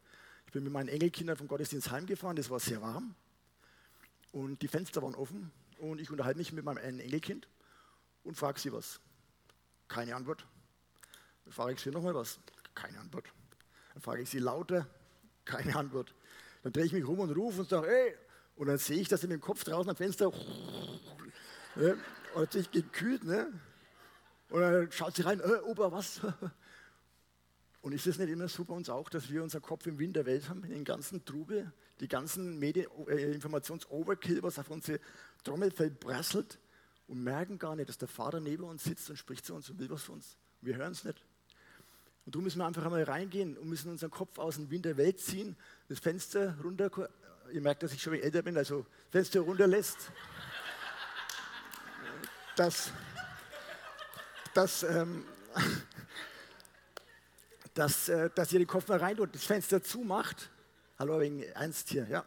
Ich 0.48 0.52
bin 0.52 0.64
mit 0.64 0.74
meinen 0.74 0.90
Enkelkindern 0.90 1.38
vom 1.38 1.48
Gottesdienst 1.48 1.92
heimgefahren, 1.92 2.36
das 2.36 2.50
war 2.50 2.60
sehr 2.60 2.82
warm 2.82 3.14
und 4.32 4.62
die 4.62 4.68
Fenster 4.68 5.02
waren 5.02 5.16
offen 5.16 5.52
und 5.78 6.02
ich 6.02 6.10
unterhalte 6.10 6.40
mich 6.40 6.52
mit 6.52 6.66
meinem 6.66 6.80
einen 6.80 7.00
Enkelkind 7.00 7.48
und 8.24 8.36
frage 8.36 8.60
sie 8.60 8.74
was. 8.74 9.00
Keine 9.88 10.16
Antwort. 10.16 10.46
Dann 11.44 11.54
frage 11.54 11.74
ich 11.74 11.80
sie 11.80 11.92
nochmal 11.92 12.16
was. 12.16 12.40
keine 12.74 13.00
Antwort. 13.00 13.32
Dann 13.94 14.02
frage 14.02 14.24
ich 14.24 14.30
sie 14.30 14.40
lauter, 14.40 14.88
keine 15.46 15.76
Antwort. 15.76 16.14
Dann 16.66 16.74
drehe 16.74 16.86
ich 16.86 16.94
mich 16.94 17.08
rum 17.08 17.20
und 17.20 17.30
rufe 17.30 17.60
und 17.62 17.70
sage, 17.70 17.88
ey, 17.88 18.16
und 18.56 18.66
dann 18.66 18.80
sehe 18.80 19.00
ich, 19.00 19.08
dass 19.08 19.22
sie 19.22 19.28
mit 19.28 19.36
dem 19.36 19.42
Kopf 19.42 19.64
draußen 19.64 19.88
am 19.88 19.96
Fenster 19.96 20.32
ne, 21.76 21.96
und 22.34 22.42
natürlich 22.42 22.72
gekühlt, 22.72 23.24
ne? 23.24 23.54
Und 24.50 24.62
dann 24.62 24.92
schaut 24.92 25.16
sie 25.16 25.22
rein, 25.22 25.42
äh, 25.42 25.60
Opa, 25.64 25.92
was? 25.92 26.22
Und 27.82 27.92
ist 27.92 28.08
es 28.08 28.18
nicht 28.18 28.30
immer 28.30 28.48
so 28.48 28.64
bei 28.64 28.74
uns 28.74 28.90
auch, 28.90 29.10
dass 29.10 29.30
wir 29.30 29.44
unseren 29.44 29.62
Kopf 29.62 29.86
im 29.86 30.00
Wind 30.00 30.16
der 30.16 30.26
Welt 30.26 30.50
haben, 30.50 30.64
den 30.64 30.84
ganzen 30.84 31.24
Trubel, 31.24 31.72
die 32.00 32.08
ganzen 32.08 32.58
Medien, 32.58 32.88
äh, 33.10 33.34
Informations-Overkill, 33.34 34.42
was 34.42 34.58
auf 34.58 34.72
unsere 34.72 35.00
Trommelfell 35.44 35.92
prasselt 35.92 36.58
und 37.06 37.24
merken 37.24 37.60
gar 37.60 37.76
nicht, 37.76 37.90
dass 37.90 38.00
der 38.00 38.08
Vater 38.08 38.40
neben 38.40 38.64
uns 38.64 38.86
sitzt 38.86 39.08
und 39.12 39.18
spricht 39.18 39.46
zu 39.46 39.54
uns 39.54 39.70
und 39.70 39.78
will 39.78 39.92
was 39.92 40.02
von 40.02 40.16
uns. 40.16 40.36
Wir 40.62 40.78
hören 40.78 40.94
es 40.94 41.04
nicht. 41.04 41.24
Und 42.26 42.34
darum 42.34 42.44
müssen 42.44 42.60
wir 42.60 42.66
einfach 42.66 42.86
einmal 42.86 43.04
reingehen 43.04 43.58
und 43.58 43.70
müssen 43.70 43.92
unseren 43.92 44.12
Kopf 44.12 44.40
aus 44.40 44.56
dem 44.56 44.70
Wind 44.72 44.86
der 44.86 44.98
Welt 44.98 45.20
ziehen, 45.20 45.56
das 45.90 46.00
Fenster 46.00 46.56
runter, 46.64 46.90
ihr 47.52 47.62
merkt, 47.62 47.84
dass 47.84 47.94
ich 47.94 48.02
schon 48.02 48.16
älter 48.16 48.42
bin, 48.42 48.58
also 48.58 48.86
Fenster 49.12 49.42
runterlässt, 49.42 50.12
dass, 52.56 52.92
dass 54.54 54.84
ähm, 54.84 55.26
dass, 57.76 58.10
äh, 58.10 58.30
dass 58.34 58.52
ihr 58.54 58.60
den 58.60 58.68
Kopf 58.68 58.88
mal 58.88 58.98
rein 58.98 59.20
und 59.20 59.36
das 59.36 59.44
Fenster 59.44 59.84
zumacht. 59.84 60.50
Hallo, 60.98 61.20
wegen 61.20 61.44
Ernst 61.44 61.90
hier, 61.90 62.08
ja. 62.08 62.26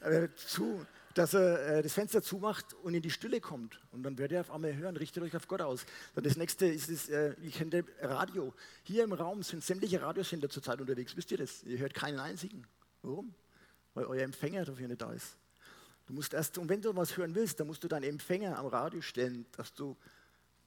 Äh, 0.00 0.28
zu, 0.36 0.84
dass 1.18 1.34
er 1.34 1.78
äh, 1.78 1.82
das 1.82 1.92
Fenster 1.94 2.22
zumacht 2.22 2.74
und 2.74 2.94
in 2.94 3.02
die 3.02 3.10
Stille 3.10 3.40
kommt. 3.40 3.80
Und 3.90 4.04
dann 4.04 4.16
werdet 4.18 4.36
ihr 4.36 4.40
auf 4.40 4.52
einmal 4.52 4.76
hören, 4.76 4.96
richtet 4.96 5.22
euch 5.24 5.34
auf 5.34 5.48
Gott 5.48 5.60
aus. 5.60 5.84
Dann 6.14 6.22
das 6.22 6.36
nächste 6.36 6.66
ist, 6.66 6.90
das, 6.90 7.08
äh, 7.08 7.34
ich 7.42 7.54
kenne 7.54 7.84
Radio. 8.00 8.54
Hier 8.84 9.02
im 9.02 9.12
Raum 9.12 9.42
sind 9.42 9.64
sämtliche 9.64 10.00
Radiosender 10.00 10.48
zurzeit 10.48 10.80
unterwegs. 10.80 11.16
Wisst 11.16 11.32
ihr 11.32 11.38
das? 11.38 11.64
Ihr 11.64 11.78
hört 11.78 11.92
keinen 11.92 12.20
einzigen. 12.20 12.64
Warum? 13.02 13.34
Weil 13.94 14.04
euer 14.04 14.22
Empfänger 14.22 14.64
dafür 14.64 14.86
nicht 14.86 15.00
da 15.00 15.12
ist. 15.12 15.36
Du 16.06 16.12
musst 16.12 16.34
erst, 16.34 16.56
und 16.56 16.68
wenn 16.68 16.80
du 16.80 16.94
was 16.94 17.16
hören 17.16 17.34
willst, 17.34 17.58
dann 17.58 17.66
musst 17.66 17.82
du 17.82 17.88
deinen 17.88 18.04
Empfänger 18.04 18.56
am 18.56 18.66
Radio 18.66 19.00
stellen, 19.00 19.44
dass 19.56 19.74
du 19.74 19.96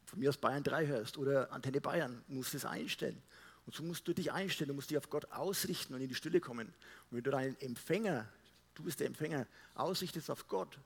von 0.06 0.20
mir 0.20 0.30
aus 0.30 0.38
Bayern 0.38 0.64
3 0.64 0.86
hörst 0.88 1.18
oder 1.18 1.50
Antenne 1.54 1.80
Bayern, 1.80 2.22
musst 2.28 2.54
es 2.56 2.66
einstellen. 2.66 3.22
Und 3.66 3.74
so 3.74 3.84
musst 3.84 4.06
du 4.06 4.14
dich 4.14 4.34
einstellen, 4.34 4.68
du 4.68 4.74
musst 4.74 4.90
dich 4.90 4.98
auf 4.98 5.10
Gott 5.10 5.32
ausrichten 5.32 5.94
und 5.94 6.02
in 6.02 6.10
die 6.10 6.16
Stille 6.16 6.42
kommen. 6.42 6.68
Und 6.68 7.18
wenn 7.18 7.24
du 7.24 7.32
deinen 7.32 7.58
Empfänger, 7.62 8.28
du 8.75 8.84
bist 8.84 8.99
der 8.99 9.07
Empfänger, 9.07 9.47
ausrichtest 9.75 10.29
auf 10.29 10.47
Gott, 10.47 10.79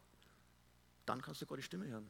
dann 1.05 1.21
kannst 1.21 1.41
du 1.41 1.45
Gottes 1.45 1.65
Stimme 1.65 1.87
hören. 1.87 2.09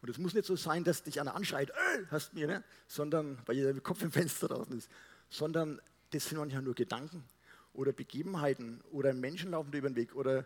Und 0.00 0.08
es 0.08 0.18
muss 0.18 0.34
nicht 0.34 0.46
so 0.46 0.56
sein, 0.56 0.82
dass 0.82 1.04
dich 1.04 1.20
einer 1.20 1.34
anschreit, 1.34 1.70
äh, 1.70 2.06
hast 2.10 2.34
mir, 2.34 2.46
ne? 2.46 2.64
sondern, 2.88 3.38
weil 3.46 3.56
der 3.56 3.80
Kopf 3.80 4.02
im 4.02 4.10
Fenster 4.10 4.48
draußen 4.48 4.76
ist, 4.76 4.90
sondern 5.30 5.80
das 6.10 6.26
sind 6.26 6.38
manchmal 6.38 6.62
nur 6.62 6.74
Gedanken 6.74 7.24
oder 7.72 7.92
Begebenheiten 7.92 8.80
oder 8.90 9.14
Menschen 9.14 9.52
laufen 9.52 9.70
dir 9.70 9.78
über 9.78 9.88
den 9.88 9.96
Weg 9.96 10.14
oder 10.14 10.44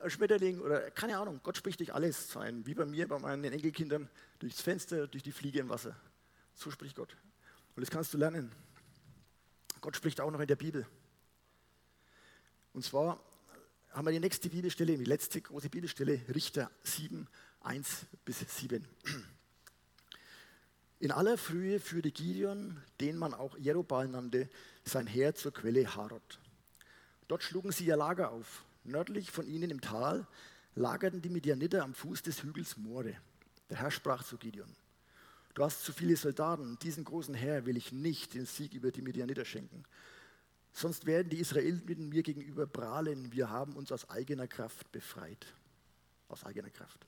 ein 0.00 0.10
Schmetterling 0.10 0.60
oder 0.60 0.90
keine 0.90 1.18
Ahnung. 1.18 1.40
Gott 1.42 1.56
spricht 1.56 1.80
durch 1.80 1.92
alles 1.92 2.30
sein, 2.30 2.64
wie 2.66 2.74
bei 2.74 2.84
mir, 2.84 3.08
bei 3.08 3.18
meinen 3.18 3.44
Enkelkindern, 3.44 4.08
durchs 4.38 4.60
Fenster, 4.60 5.06
durch 5.06 5.22
die 5.22 5.32
Fliege 5.32 5.58
im 5.58 5.68
Wasser. 5.68 5.96
So 6.54 6.70
spricht 6.70 6.96
Gott. 6.96 7.16
Und 7.74 7.80
das 7.82 7.90
kannst 7.90 8.14
du 8.14 8.18
lernen. 8.18 8.52
Gott 9.80 9.96
spricht 9.96 10.20
auch 10.20 10.30
noch 10.30 10.40
in 10.40 10.46
der 10.46 10.56
Bibel. 10.56 10.86
Und 12.72 12.84
zwar 12.84 13.20
haben 13.96 14.04
wir 14.04 14.12
die 14.12 14.20
nächste 14.20 14.50
Bibelstelle, 14.50 14.98
die 14.98 15.04
letzte 15.04 15.40
große 15.40 15.70
Bibelstelle, 15.70 16.20
Richter 16.34 16.70
7, 16.82 17.26
1 17.62 18.04
bis 18.26 18.40
7. 18.40 18.86
In 21.00 21.10
aller 21.10 21.38
Frühe 21.38 21.80
führte 21.80 22.10
Gideon, 22.10 22.76
den 23.00 23.16
man 23.16 23.32
auch 23.32 23.56
Jerubal 23.56 24.06
nannte, 24.06 24.50
sein 24.84 25.06
Heer 25.06 25.34
zur 25.34 25.54
Quelle 25.54 25.96
Harod. 25.96 26.38
Dort 27.26 27.42
schlugen 27.42 27.72
sie 27.72 27.86
ihr 27.86 27.96
Lager 27.96 28.32
auf. 28.32 28.66
Nördlich 28.84 29.30
von 29.30 29.46
ihnen 29.46 29.70
im 29.70 29.80
Tal 29.80 30.26
lagerten 30.74 31.22
die 31.22 31.30
Midianiter 31.30 31.82
am 31.82 31.94
Fuß 31.94 32.20
des 32.20 32.42
Hügels 32.42 32.76
More. 32.76 33.14
Der 33.70 33.78
Herr 33.78 33.90
sprach 33.90 34.24
zu 34.24 34.36
Gideon: 34.36 34.76
Du 35.54 35.64
hast 35.64 35.82
zu 35.82 35.94
viele 35.94 36.16
Soldaten, 36.16 36.78
diesen 36.82 37.04
großen 37.04 37.34
Herr 37.34 37.64
will 37.64 37.78
ich 37.78 37.92
nicht 37.92 38.34
den 38.34 38.44
Sieg 38.44 38.74
über 38.74 38.90
die 38.90 39.00
Midianiter 39.00 39.46
schenken. 39.46 39.86
Sonst 40.76 41.06
werden 41.06 41.30
die 41.30 41.38
Israeliten 41.38 42.10
mir 42.10 42.22
gegenüber 42.22 42.66
prahlen, 42.66 43.32
wir 43.32 43.48
haben 43.48 43.76
uns 43.76 43.90
aus 43.92 44.10
eigener 44.10 44.46
Kraft 44.46 44.92
befreit. 44.92 45.46
Aus 46.28 46.44
eigener 46.44 46.68
Kraft. 46.68 47.06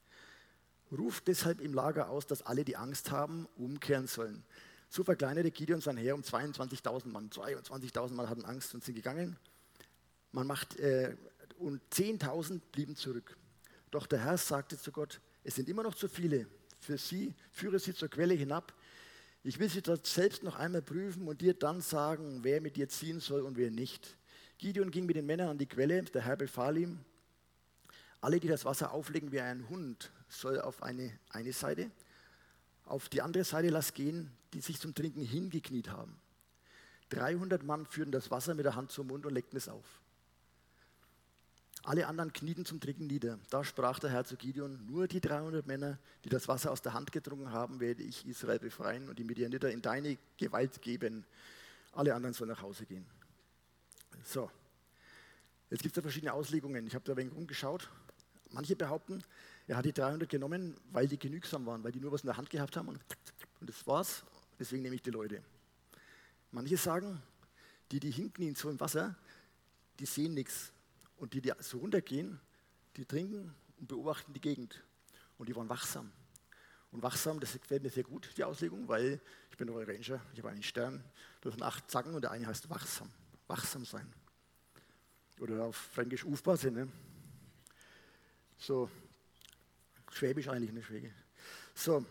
Ruf 0.91 1.21
deshalb 1.21 1.61
im 1.61 1.75
Lager 1.75 2.09
aus, 2.09 2.27
dass 2.27 2.41
alle, 2.41 2.65
die 2.65 2.79
Angst 2.79 3.11
haben, 3.11 3.47
umkehren 3.59 4.07
sollen. 4.07 4.43
So 4.89 5.05
verkleinerte 5.05 5.51
Gideon 5.51 5.83
sein 5.83 5.99
Heer 5.99 6.15
um 6.15 6.23
22.000 6.23 7.09
Mann. 7.09 7.29
22.000 7.29 8.15
Mann 8.15 8.31
hatten 8.31 8.47
Angst 8.47 8.73
und 8.73 8.83
sind 8.83 8.95
gegangen. 8.95 9.37
Man 10.33 10.47
macht, 10.47 10.77
äh, 10.77 11.15
und 11.59 11.83
10.000 11.93 12.63
blieben 12.73 12.97
zurück. 12.97 13.37
Doch 13.91 14.07
der 14.07 14.25
Herr 14.25 14.39
sagte 14.39 14.79
zu 14.79 14.93
Gott, 14.93 15.21
es 15.45 15.57
sind 15.57 15.69
immer 15.69 15.83
noch 15.83 15.95
zu 15.95 16.09
viele 16.09 16.47
für 16.81 16.97
sie, 16.97 17.35
führe 17.53 17.79
sie 17.79 17.93
zur 17.93 18.09
Quelle 18.09 18.33
hinab. 18.33 18.73
Ich 19.43 19.59
will 19.59 19.69
sie 19.69 19.83
dort 19.83 20.07
selbst 20.07 20.43
noch 20.43 20.57
einmal 20.57 20.83
prüfen 20.83 21.29
und 21.29 21.41
dir 21.41 21.55
dann 21.55 21.81
sagen, 21.81 22.41
wer 22.43 22.61
mit 22.61 22.77
dir 22.77 22.89
ziehen 22.89 23.21
soll 23.21 23.43
und 23.43 23.57
wer 23.57 23.71
nicht. 23.71 24.17
Gideon 24.59 24.91
ging 24.91 25.07
mit 25.07 25.17
den 25.17 25.27
Männern 25.27 25.51
an 25.51 25.59
die 25.59 25.67
Quelle, 25.67 26.03
der 26.03 26.23
Herr 26.23 26.37
befahl 26.37 26.77
ihm, 26.77 26.99
alle, 28.21 28.41
die 28.41 28.49
das 28.49 28.65
Wasser 28.65 28.93
auflegen 28.93 29.31
wie 29.31 29.41
ein 29.41 29.69
Hund, 29.69 30.11
soll 30.29 30.61
auf 30.61 30.83
eine, 30.83 31.17
eine 31.31 31.53
Seite, 31.53 31.91
auf 32.85 33.09
die 33.09 33.23
andere 33.23 33.45
Seite 33.45 33.69
lass 33.69 33.95
gehen, 33.95 34.33
die 34.53 34.61
sich 34.61 34.81
zum 34.81 34.95
Trinken 34.95 35.23
hingekniet 35.23 35.91
haben. 35.91 36.19
300 37.11 37.63
Mann 37.63 37.87
führten 37.87 38.13
das 38.13 38.31
Wasser 38.31 38.55
mit 38.55 38.65
der 38.65 38.75
Hand 38.75 38.91
zum 38.91 39.07
Mund 39.07 39.25
und 39.25 39.35
legten 39.35 39.57
es 39.57 39.69
auf. 39.69 40.01
Alle 41.89 42.07
anderen 42.07 42.35
knieten 42.35 42.67
zum 42.67 42.81
Trinken 42.81 43.07
nieder. 43.07 43.39
Da 43.49 43.65
sprach 43.65 43.99
der 43.99 44.11
Herr 44.11 44.23
zu 44.23 44.37
Gideon, 44.37 44.85
nur 44.85 45.09
die 45.09 45.23
300 45.23 45.67
Männer, 45.67 45.99
die 46.23 46.29
das 46.29 46.47
Wasser 46.47 46.71
aus 46.71 46.83
der 46.83 46.93
Hand 46.93 47.13
getrunken 47.13 47.51
haben, 47.51 47.81
werde 47.81 48.03
ich 48.03 48.27
Israel 48.27 48.59
befreien 48.59 49.09
und 49.09 49.19
die 49.19 49.25
Midianiter 49.25 49.71
in 49.71 49.81
deine 49.81 50.19
Gewalt 50.37 50.83
geben. 50.83 51.25
Alle 51.93 52.15
anderen 52.15 52.35
sollen 52.35 52.51
nach 52.51 52.61
Hause 52.61 52.85
gehen. 52.85 53.07
So, 54.23 54.51
jetzt 55.71 55.83
gibt 55.83 55.93
es 55.93 55.97
ja 55.97 56.03
verschiedene 56.03 56.35
Auslegungen. 56.35 56.87
Ich 56.87 56.95
habe 56.95 57.07
da 57.07 57.15
ein 57.15 57.17
wenig 57.17 57.35
rumgeschaut. 57.35 57.89
Manche 58.51 58.77
behaupten, 58.77 59.25
er 59.67 59.79
hat 59.79 59.87
die 59.87 59.95
300 59.95 60.29
genommen, 60.29 60.77
weil 60.93 61.09
die 61.09 61.19
genügsam 61.19 61.65
waren, 61.65 61.83
weil 61.85 61.93
die 61.93 62.01
nur 62.01 62.13
was 62.13 62.21
in 62.21 62.27
der 62.27 62.37
Hand 62.37 62.51
gehabt 62.51 62.77
haben 62.77 62.89
und, 62.89 63.01
und 63.61 63.71
das 63.71 63.87
war's. 63.87 64.25
Deswegen 64.59 64.83
nehme 64.83 64.97
ich 64.97 65.03
die 65.03 65.11
Leute. 65.11 65.43
Manche 66.53 66.77
sagen, 66.77 67.23
die, 67.91 67.99
die 67.99 68.11
hinknien 68.11 68.55
so 68.57 68.69
im 68.69 68.79
Wasser, 68.79 69.17
die 69.99 70.05
sehen 70.05 70.35
nichts. 70.35 70.71
Und 71.19 71.35
die, 71.35 71.41
die 71.41 71.53
so 71.61 71.79
runtergehen, 71.79 72.41
die 72.97 73.05
trinken 73.05 73.55
und 73.79 73.89
beobachten 73.89 74.33
die 74.33 74.41
Gegend. 74.41 74.83
Und 75.37 75.49
die 75.49 75.55
waren 75.55 75.69
wachsam. 75.69 76.11
Und 76.91 77.03
wachsam, 77.03 77.39
das 77.39 77.53
gefällt 77.53 77.83
mir 77.83 77.91
sehr 77.91 78.05
gut, 78.05 78.31
die 78.37 78.45
Auslegung, 78.45 78.89
weil 78.89 79.21
ich 79.51 79.57
bin 79.57 79.69
Royal 79.69 79.91
Ranger, 79.91 80.21
ich 80.33 80.39
habe 80.39 80.49
einen 80.49 80.63
Stern, 80.63 81.05
da 81.43 81.51
sind 81.51 81.63
acht 81.63 81.91
Zacken 81.91 82.15
und 82.15 82.23
der 82.23 82.31
eine 82.31 82.47
heißt 82.47 82.71
wachsam. 82.71 83.11
Wachsam 83.47 83.85
sein. 83.85 84.11
Oder 85.39 85.65
auf 85.65 85.77
Fränkisch 85.77 86.25
aufpassen. 86.25 86.75
Ne? 86.75 86.89
So, 88.57 88.91
Schwäbisch 90.11 90.49
eigentlich, 90.49 90.73
ne 90.73 90.83
Schwäbisch. 90.83 91.13
So, 91.75 92.05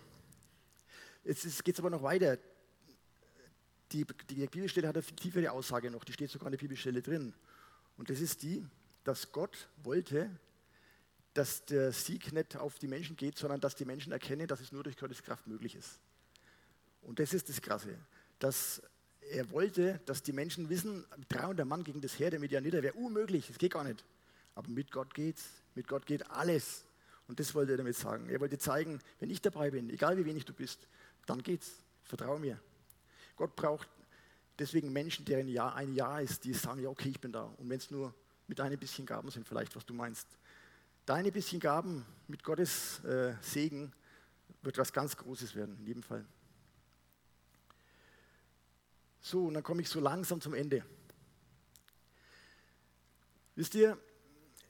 jetzt 1.23 1.63
geht 1.63 1.75
es 1.75 1.79
aber 1.79 1.89
noch 1.89 2.03
weiter. 2.03 2.37
Die, 3.91 4.05
die 4.29 4.47
Bibelstelle 4.47 4.87
hat 4.87 4.95
eine 4.95 5.05
tiefere 5.05 5.51
Aussage 5.51 5.89
noch, 5.89 6.03
die 6.03 6.13
steht 6.13 6.29
sogar 6.29 6.47
in 6.47 6.51
der 6.51 6.59
Bibelstelle 6.59 7.01
drin. 7.01 7.33
Und 7.97 8.09
das 8.09 8.19
ist 8.19 8.43
die, 8.43 8.65
dass 9.07 9.31
Gott 9.31 9.69
wollte, 9.83 10.29
dass 11.33 11.63
der 11.65 11.93
Sieg 11.93 12.33
nicht 12.33 12.57
auf 12.57 12.77
die 12.77 12.87
Menschen 12.87 13.15
geht, 13.15 13.37
sondern 13.37 13.61
dass 13.61 13.75
die 13.75 13.85
Menschen 13.85 14.11
erkennen, 14.11 14.47
dass 14.47 14.59
es 14.59 14.73
nur 14.73 14.83
durch 14.83 14.97
Gottes 14.97 15.23
Kraft 15.23 15.47
möglich 15.47 15.75
ist. 15.75 15.99
Und 17.03 17.19
das 17.19 17.33
ist 17.33 17.47
das 17.47 17.61
Krasse, 17.61 17.97
dass 18.39 18.81
er 19.29 19.49
wollte, 19.51 20.01
dass 20.05 20.23
die 20.23 20.33
Menschen 20.33 20.67
wissen, 20.67 21.05
300 21.29 21.65
Mann 21.65 21.83
gegen 21.83 22.01
das 22.01 22.19
Heer 22.19 22.31
der 22.31 22.39
Medianiter 22.39 22.83
wäre 22.83 22.95
unmöglich, 22.95 23.47
das 23.47 23.57
geht 23.57 23.73
gar 23.73 23.85
nicht. 23.85 24.03
Aber 24.55 24.69
mit 24.69 24.91
Gott 24.91 25.13
geht's, 25.13 25.45
mit 25.73 25.87
Gott 25.87 26.05
geht 26.05 26.29
alles. 26.31 26.83
Und 27.27 27.39
das 27.39 27.53
wollte 27.55 27.73
er 27.73 27.77
damit 27.77 27.95
sagen. 27.95 28.29
Er 28.29 28.39
wollte 28.41 28.57
zeigen, 28.57 28.99
wenn 29.19 29.29
ich 29.29 29.41
dabei 29.41 29.71
bin, 29.71 29.89
egal 29.89 30.17
wie 30.17 30.25
wenig 30.25 30.43
du 30.45 30.53
bist, 30.53 30.87
dann 31.25 31.43
geht's. 31.43 31.71
Vertraue 32.03 32.39
mir. 32.39 32.59
Gott 33.35 33.55
braucht 33.55 33.87
deswegen 34.59 34.91
Menschen, 34.91 35.25
deren 35.25 35.47
Jahr 35.47 35.75
ein 35.75 35.93
Jahr 35.93 36.21
ist, 36.21 36.43
die 36.45 36.53
sagen, 36.53 36.81
ja, 36.81 36.89
okay, 36.89 37.09
ich 37.09 37.19
bin 37.19 37.31
da. 37.31 37.43
Und 37.57 37.69
wenn 37.69 37.77
es 37.77 37.91
nur 37.91 38.13
mit 38.47 38.59
deinen 38.59 38.79
bisschen 38.79 39.05
Gaben 39.05 39.29
sind 39.29 39.47
vielleicht, 39.47 39.75
was 39.75 39.85
du 39.85 39.93
meinst. 39.93 40.27
Deine 41.05 41.31
bisschen 41.31 41.59
Gaben 41.59 42.05
mit 42.27 42.43
Gottes 42.43 43.03
äh, 43.03 43.33
Segen 43.41 43.93
wird 44.61 44.77
was 44.77 44.91
ganz 44.91 45.15
Großes 45.15 45.55
werden, 45.55 45.77
in 45.79 45.85
jedem 45.85 46.03
Fall. 46.03 46.25
So, 49.21 49.47
und 49.47 49.53
dann 49.53 49.63
komme 49.63 49.81
ich 49.81 49.89
so 49.89 49.99
langsam 49.99 50.41
zum 50.41 50.53
Ende. 50.53 50.85
Wisst 53.55 53.75
ihr, 53.75 53.97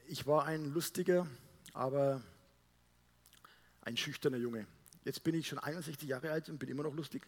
ich 0.06 0.26
war 0.26 0.46
ein 0.46 0.72
lustiger, 0.72 1.26
aber 1.74 2.22
ein 3.82 3.96
schüchterner 3.96 4.38
Junge. 4.38 4.66
Jetzt 5.04 5.22
bin 5.22 5.34
ich 5.34 5.48
schon 5.48 5.58
61 5.58 6.08
Jahre 6.08 6.30
alt 6.30 6.48
und 6.48 6.58
bin 6.58 6.68
immer 6.68 6.82
noch 6.82 6.94
lustig. 6.94 7.26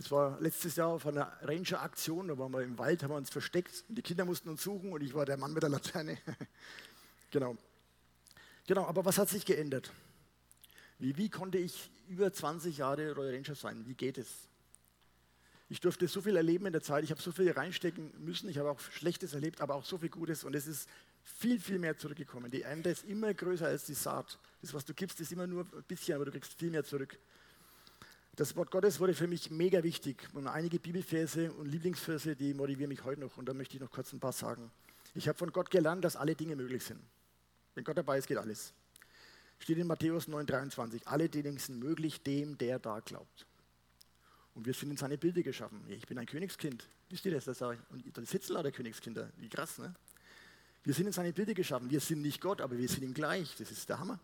Das 0.00 0.10
war 0.10 0.40
letztes 0.40 0.76
Jahr 0.76 0.88
auf 0.88 1.06
einer 1.06 1.30
Ranger-Aktion, 1.42 2.28
da 2.28 2.38
waren 2.38 2.50
wir 2.52 2.62
im 2.62 2.78
Wald, 2.78 3.02
haben 3.02 3.10
wir 3.10 3.16
uns 3.16 3.28
versteckt. 3.28 3.84
Die 3.88 4.00
Kinder 4.00 4.24
mussten 4.24 4.48
uns 4.48 4.62
suchen 4.62 4.94
und 4.94 5.02
ich 5.02 5.12
war 5.12 5.26
der 5.26 5.36
Mann 5.36 5.52
mit 5.52 5.62
der 5.62 5.68
Laterne. 5.68 6.16
genau. 7.30 7.58
Genau, 8.66 8.86
aber 8.86 9.04
was 9.04 9.18
hat 9.18 9.28
sich 9.28 9.44
geändert? 9.44 9.92
Wie, 10.98 11.18
wie 11.18 11.28
konnte 11.28 11.58
ich 11.58 11.90
über 12.08 12.32
20 12.32 12.78
Jahre 12.78 13.12
Royal 13.14 13.34
Ranger 13.34 13.54
sein? 13.54 13.86
Wie 13.86 13.92
geht 13.92 14.16
es? 14.16 14.28
Ich 15.68 15.80
durfte 15.80 16.08
so 16.08 16.22
viel 16.22 16.36
erleben 16.36 16.64
in 16.64 16.72
der 16.72 16.82
Zeit, 16.82 17.04
ich 17.04 17.10
habe 17.10 17.20
so 17.20 17.30
viel 17.30 17.50
reinstecken 17.50 18.10
müssen, 18.24 18.48
ich 18.48 18.56
habe 18.56 18.70
auch 18.70 18.80
Schlechtes 18.80 19.34
erlebt, 19.34 19.60
aber 19.60 19.74
auch 19.74 19.84
so 19.84 19.98
viel 19.98 20.08
Gutes 20.08 20.44
und 20.44 20.56
es 20.56 20.66
ist 20.66 20.88
viel, 21.22 21.60
viel 21.60 21.78
mehr 21.78 21.98
zurückgekommen. 21.98 22.50
Die 22.50 22.62
Ernte 22.62 22.88
ist 22.88 23.04
immer 23.04 23.34
größer 23.34 23.66
als 23.66 23.84
die 23.84 23.92
Saat. 23.92 24.38
Das, 24.62 24.72
was 24.72 24.86
du 24.86 24.94
gibst, 24.94 25.20
ist 25.20 25.30
immer 25.30 25.46
nur 25.46 25.64
ein 25.64 25.84
bisschen, 25.86 26.14
aber 26.14 26.24
du 26.24 26.30
kriegst 26.30 26.54
viel 26.54 26.70
mehr 26.70 26.84
zurück. 26.84 27.18
Das 28.40 28.56
Wort 28.56 28.70
Gottes 28.70 28.98
wurde 29.00 29.12
für 29.12 29.28
mich 29.28 29.50
mega 29.50 29.82
wichtig 29.82 30.26
und 30.32 30.46
einige 30.46 30.78
Bibelverse 30.78 31.52
und 31.52 31.66
Lieblingsverse, 31.66 32.34
die 32.34 32.54
motivieren 32.54 32.88
mich 32.88 33.04
heute 33.04 33.20
noch 33.20 33.36
und 33.36 33.46
da 33.46 33.52
möchte 33.52 33.74
ich 33.74 33.82
noch 33.82 33.90
kurz 33.90 34.14
ein 34.14 34.18
paar 34.18 34.32
sagen. 34.32 34.70
Ich 35.14 35.28
habe 35.28 35.36
von 35.36 35.52
Gott 35.52 35.70
gelernt, 35.70 36.06
dass 36.06 36.16
alle 36.16 36.34
Dinge 36.34 36.56
möglich 36.56 36.82
sind. 36.82 37.00
Wenn 37.74 37.84
Gott 37.84 37.98
dabei 37.98 38.16
ist, 38.16 38.26
geht 38.26 38.38
alles. 38.38 38.72
Steht 39.58 39.76
in 39.76 39.86
Matthäus 39.86 40.26
9,23. 40.26 41.02
Alle 41.04 41.28
Dinge 41.28 41.58
sind 41.58 41.80
möglich 41.80 42.22
dem, 42.22 42.56
der 42.56 42.78
da 42.78 43.00
glaubt. 43.00 43.44
Und 44.54 44.64
wir 44.64 44.72
sind 44.72 44.90
in 44.90 44.96
seine 44.96 45.18
Bilder 45.18 45.42
geschaffen. 45.42 45.84
Ich 45.90 46.06
bin 46.06 46.16
ein 46.16 46.24
Königskind. 46.24 46.88
Wisst 47.10 47.26
ihr 47.26 47.32
das? 47.32 47.44
das 47.44 47.60
und 47.60 47.76
da 48.10 48.24
sitzen 48.24 48.54
lauter 48.54 48.72
Königskinder. 48.72 49.28
Wie 49.36 49.50
krass, 49.50 49.76
ne? 49.76 49.94
Wir 50.82 50.94
sind 50.94 51.08
in 51.08 51.12
seine 51.12 51.34
Bilder 51.34 51.52
geschaffen. 51.52 51.90
Wir 51.90 52.00
sind 52.00 52.22
nicht 52.22 52.40
Gott, 52.40 52.62
aber 52.62 52.78
wir 52.78 52.88
sind 52.88 53.02
ihm 53.02 53.12
gleich. 53.12 53.54
Das 53.58 53.70
ist 53.70 53.86
der 53.90 53.98
Hammer. 53.98 54.18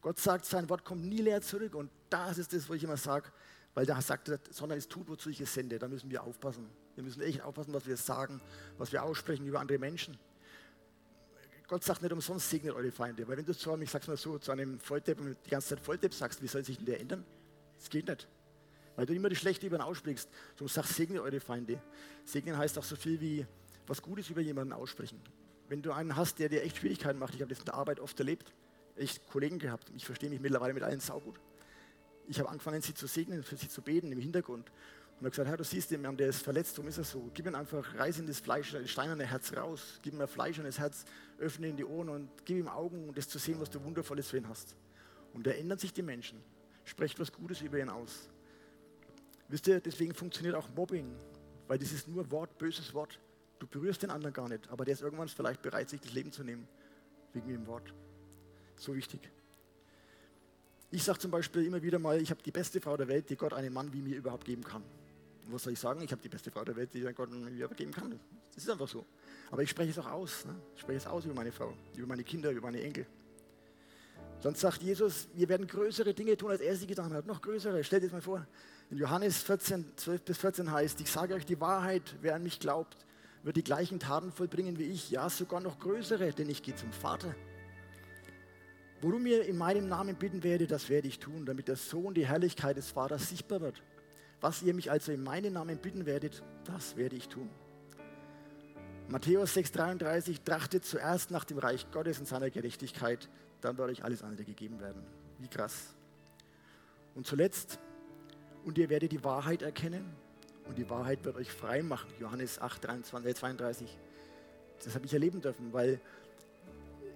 Gott 0.00 0.18
sagt, 0.18 0.44
sein 0.46 0.68
Wort 0.68 0.84
kommt 0.84 1.04
nie 1.04 1.22
leer 1.22 1.42
zurück. 1.42 1.74
Und 1.74 1.90
das 2.08 2.38
ist 2.38 2.52
das, 2.52 2.68
was 2.68 2.76
ich 2.76 2.84
immer 2.84 2.96
sage, 2.96 3.30
weil 3.74 3.86
da 3.86 4.00
sagt 4.00 4.28
er, 4.28 4.40
sondern 4.50 4.78
es 4.78 4.88
tut, 4.88 5.08
wozu 5.08 5.30
ich 5.30 5.40
es 5.40 5.52
sende. 5.52 5.78
Da 5.78 5.88
müssen 5.88 6.10
wir 6.10 6.22
aufpassen. 6.22 6.68
Wir 6.94 7.04
müssen 7.04 7.22
echt 7.22 7.42
aufpassen, 7.42 7.72
was 7.72 7.86
wir 7.86 7.96
sagen, 7.96 8.40
was 8.78 8.92
wir 8.92 9.02
aussprechen 9.02 9.46
über 9.46 9.60
andere 9.60 9.78
Menschen. 9.78 10.18
Gott 11.68 11.84
sagt 11.84 12.02
nicht 12.02 12.12
umsonst, 12.12 12.50
segnet 12.50 12.74
eure 12.74 12.90
Feinde. 12.90 13.28
Weil 13.28 13.36
wenn 13.36 13.44
du 13.44 13.54
zu 13.54 13.72
einem, 13.72 13.82
ich 13.82 13.90
sag's 13.90 14.08
mal 14.08 14.16
so, 14.16 14.38
zu 14.38 14.50
einem 14.50 14.80
Volldepp 14.80 15.18
die 15.44 15.50
ganze 15.50 15.68
Zeit 15.68 15.80
Volldepp 15.80 16.12
sagst, 16.12 16.42
wie 16.42 16.48
soll 16.48 16.64
sich 16.64 16.76
denn 16.78 16.86
der 16.86 17.00
ändern? 17.00 17.24
Das 17.78 17.88
geht 17.88 18.08
nicht. 18.08 18.26
Weil 18.96 19.06
du 19.06 19.14
immer 19.14 19.28
die 19.28 19.36
Schlechte 19.36 19.66
über 19.66 19.76
ihn 19.76 19.82
aussprichst. 19.82 20.28
Du 20.56 20.66
sagst, 20.66 20.94
segne 20.96 21.22
eure 21.22 21.38
Feinde. 21.38 21.80
Segnen 22.24 22.58
heißt 22.58 22.76
auch 22.76 22.84
so 22.84 22.96
viel 22.96 23.20
wie 23.20 23.46
was 23.86 24.02
Gutes 24.02 24.28
über 24.30 24.40
jemanden 24.40 24.72
aussprechen. 24.72 25.20
Wenn 25.68 25.80
du 25.80 25.92
einen 25.92 26.16
hast, 26.16 26.38
der 26.40 26.48
dir 26.48 26.62
echt 26.62 26.78
Schwierigkeiten 26.78 27.18
macht, 27.18 27.34
ich 27.34 27.40
habe 27.40 27.50
das 27.50 27.60
in 27.60 27.66
der 27.66 27.74
Arbeit 27.74 28.00
oft 28.00 28.18
erlebt, 28.18 28.52
echt 29.00 29.28
Kollegen 29.28 29.58
gehabt, 29.58 29.90
ich 29.94 30.04
verstehe 30.04 30.30
mich 30.30 30.40
mittlerweile 30.40 30.74
mit 30.74 30.82
allen 30.82 31.00
saugut. 31.00 31.40
Ich 32.28 32.38
habe 32.38 32.48
angefangen, 32.48 32.80
sie 32.80 32.94
zu 32.94 33.06
segnen, 33.06 33.42
für 33.42 33.56
sie 33.56 33.68
zu 33.68 33.82
beten 33.82 34.12
im 34.12 34.20
Hintergrund. 34.20 34.70
Und 35.20 35.26
habe 35.26 35.30
gesagt, 35.30 35.48
Herr, 35.48 35.56
du 35.56 35.64
siehst 35.64 35.90
den 35.90 36.00
Mann, 36.02 36.16
der 36.16 36.28
ist 36.28 36.42
verletzt, 36.42 36.78
warum 36.78 36.88
ist 36.88 36.98
er 36.98 37.04
so? 37.04 37.30
Gib 37.34 37.46
ihm 37.46 37.54
einfach 37.54 37.94
Reis 37.96 38.18
in 38.18 38.26
das 38.26 38.40
Fleisch, 38.40 38.72
das 38.72 38.88
steinerne 38.88 39.26
Herz 39.26 39.54
raus. 39.54 39.98
Gib 40.02 40.14
ihm 40.14 40.20
ein 40.20 40.28
Fleisch 40.28 40.58
und 40.58 40.64
das 40.64 40.78
Herz, 40.78 41.04
öffne 41.38 41.68
in 41.68 41.76
die 41.76 41.84
Ohren 41.84 42.08
und 42.08 42.30
gib 42.44 42.56
ihm 42.56 42.68
Augen, 42.68 43.08
um 43.08 43.14
das 43.14 43.28
zu 43.28 43.38
sehen, 43.38 43.60
was 43.60 43.68
du 43.68 43.82
Wundervolles 43.84 44.30
für 44.30 44.38
ihn 44.38 44.48
hast. 44.48 44.76
Und 45.34 45.46
da 45.46 45.50
ändern 45.50 45.78
sich 45.78 45.92
die 45.92 46.02
Menschen. 46.02 46.40
Sprecht 46.84 47.18
was 47.20 47.32
Gutes 47.32 47.60
über 47.60 47.78
ihn 47.78 47.90
aus. 47.90 48.28
Wisst 49.48 49.66
ihr, 49.66 49.80
deswegen 49.80 50.14
funktioniert 50.14 50.54
auch 50.54 50.68
Mobbing, 50.74 51.12
weil 51.66 51.78
das 51.78 51.92
ist 51.92 52.08
nur 52.08 52.30
Wort, 52.30 52.56
böses 52.56 52.94
Wort. 52.94 53.18
Du 53.58 53.66
berührst 53.66 54.02
den 54.02 54.10
anderen 54.10 54.32
gar 54.32 54.48
nicht, 54.48 54.70
aber 54.70 54.84
der 54.84 54.94
ist 54.94 55.02
irgendwann 55.02 55.28
vielleicht 55.28 55.60
bereit, 55.60 55.90
sich 55.90 56.00
das 56.00 56.12
Leben 56.12 56.32
zu 56.32 56.44
nehmen, 56.44 56.66
wegen 57.34 57.48
dem 57.48 57.66
Wort. 57.66 57.92
So 58.80 58.96
wichtig. 58.96 59.20
Ich 60.90 61.04
sage 61.04 61.18
zum 61.18 61.30
Beispiel 61.30 61.66
immer 61.66 61.82
wieder 61.82 61.98
mal, 61.98 62.20
ich 62.20 62.30
habe 62.30 62.42
die 62.42 62.50
beste 62.50 62.80
Frau 62.80 62.96
der 62.96 63.08
Welt, 63.08 63.28
die 63.28 63.36
Gott 63.36 63.52
einen 63.52 63.74
Mann 63.74 63.92
wie 63.92 64.00
mir 64.00 64.16
überhaupt 64.16 64.46
geben 64.46 64.64
kann. 64.64 64.82
Und 65.46 65.52
was 65.52 65.64
soll 65.64 65.74
ich 65.74 65.78
sagen? 65.78 66.00
Ich 66.00 66.10
habe 66.10 66.22
die 66.22 66.30
beste 66.30 66.50
Frau 66.50 66.64
der 66.64 66.74
Welt, 66.76 66.94
die 66.94 67.02
Gott 67.12 67.30
mir 67.30 67.68
geben 67.68 67.92
kann. 67.92 68.18
Das 68.54 68.64
ist 68.64 68.70
einfach 68.70 68.88
so. 68.88 69.04
Aber 69.50 69.62
ich 69.62 69.68
spreche 69.68 69.90
es 69.90 69.98
auch 69.98 70.10
aus. 70.10 70.46
Ne? 70.46 70.54
Ich 70.74 70.80
spreche 70.80 70.96
es 70.96 71.06
aus 71.06 71.26
über 71.26 71.34
meine 71.34 71.52
Frau, 71.52 71.74
über 71.94 72.06
meine 72.06 72.24
Kinder, 72.24 72.50
über 72.50 72.62
meine 72.62 72.80
Enkel. 72.80 73.06
Sonst 74.38 74.60
sagt 74.60 74.82
Jesus, 74.82 75.28
wir 75.34 75.50
werden 75.50 75.66
größere 75.66 76.14
Dinge 76.14 76.34
tun, 76.38 76.50
als 76.50 76.62
er 76.62 76.74
sie 76.74 76.86
getan 76.86 77.12
hat. 77.12 77.26
Noch 77.26 77.42
größere. 77.42 77.84
Stellt 77.84 78.04
es 78.04 78.12
mal 78.12 78.22
vor. 78.22 78.46
In 78.90 78.96
Johannes 78.96 79.42
14, 79.42 79.92
12 79.94 80.22
bis 80.22 80.38
14 80.38 80.72
heißt, 80.72 81.02
ich 81.02 81.10
sage 81.10 81.34
euch 81.34 81.44
die 81.44 81.60
Wahrheit, 81.60 82.16
wer 82.22 82.34
an 82.34 82.42
mich 82.42 82.58
glaubt, 82.58 82.96
wird 83.42 83.56
die 83.56 83.62
gleichen 83.62 84.00
Taten 84.00 84.32
vollbringen 84.32 84.78
wie 84.78 84.84
ich. 84.84 85.10
Ja, 85.10 85.28
sogar 85.28 85.60
noch 85.60 85.78
größere, 85.78 86.32
denn 86.32 86.48
ich 86.48 86.62
gehe 86.62 86.74
zum 86.74 86.92
Vater. 86.92 87.34
Worum 89.02 89.24
ihr 89.26 89.44
in 89.46 89.56
meinem 89.56 89.88
Namen 89.88 90.16
bitten 90.16 90.42
werdet, 90.42 90.70
das 90.70 90.90
werde 90.90 91.08
ich 91.08 91.18
tun, 91.18 91.46
damit 91.46 91.68
der 91.68 91.76
Sohn 91.76 92.12
die 92.12 92.26
Herrlichkeit 92.26 92.76
des 92.76 92.90
Vaters 92.90 93.30
sichtbar 93.30 93.62
wird. 93.62 93.82
Was 94.40 94.62
ihr 94.62 94.74
mich 94.74 94.90
also 94.90 95.12
in 95.12 95.22
meinem 95.22 95.54
Namen 95.54 95.78
bitten 95.78 96.04
werdet, 96.04 96.42
das 96.64 96.96
werde 96.96 97.16
ich 97.16 97.28
tun. 97.28 97.48
Matthäus 99.08 99.56
6,33 99.56 100.44
trachtet 100.44 100.84
zuerst 100.84 101.30
nach 101.30 101.44
dem 101.44 101.58
Reich 101.58 101.90
Gottes 101.90 102.18
und 102.20 102.26
seiner 102.26 102.50
Gerechtigkeit, 102.50 103.28
dann 103.60 103.76
wird 103.78 103.90
euch 103.90 104.04
alles 104.04 104.22
andere 104.22 104.44
gegeben 104.44 104.80
werden. 104.80 105.02
Wie 105.38 105.48
krass. 105.48 105.94
Und 107.14 107.26
zuletzt, 107.26 107.78
und 108.64 108.78
ihr 108.78 108.88
werdet 108.88 109.12
die 109.12 109.24
Wahrheit 109.24 109.62
erkennen 109.62 110.04
und 110.68 110.78
die 110.78 110.88
Wahrheit 110.88 111.24
wird 111.24 111.36
euch 111.36 111.50
frei 111.50 111.82
machen. 111.82 112.08
Johannes 112.20 112.60
8, 112.60 112.84
23, 112.84 113.34
32. 113.34 113.98
Das 114.84 114.94
habe 114.94 115.06
ich 115.06 115.12
erleben 115.12 115.40
dürfen, 115.40 115.72
weil 115.72 116.00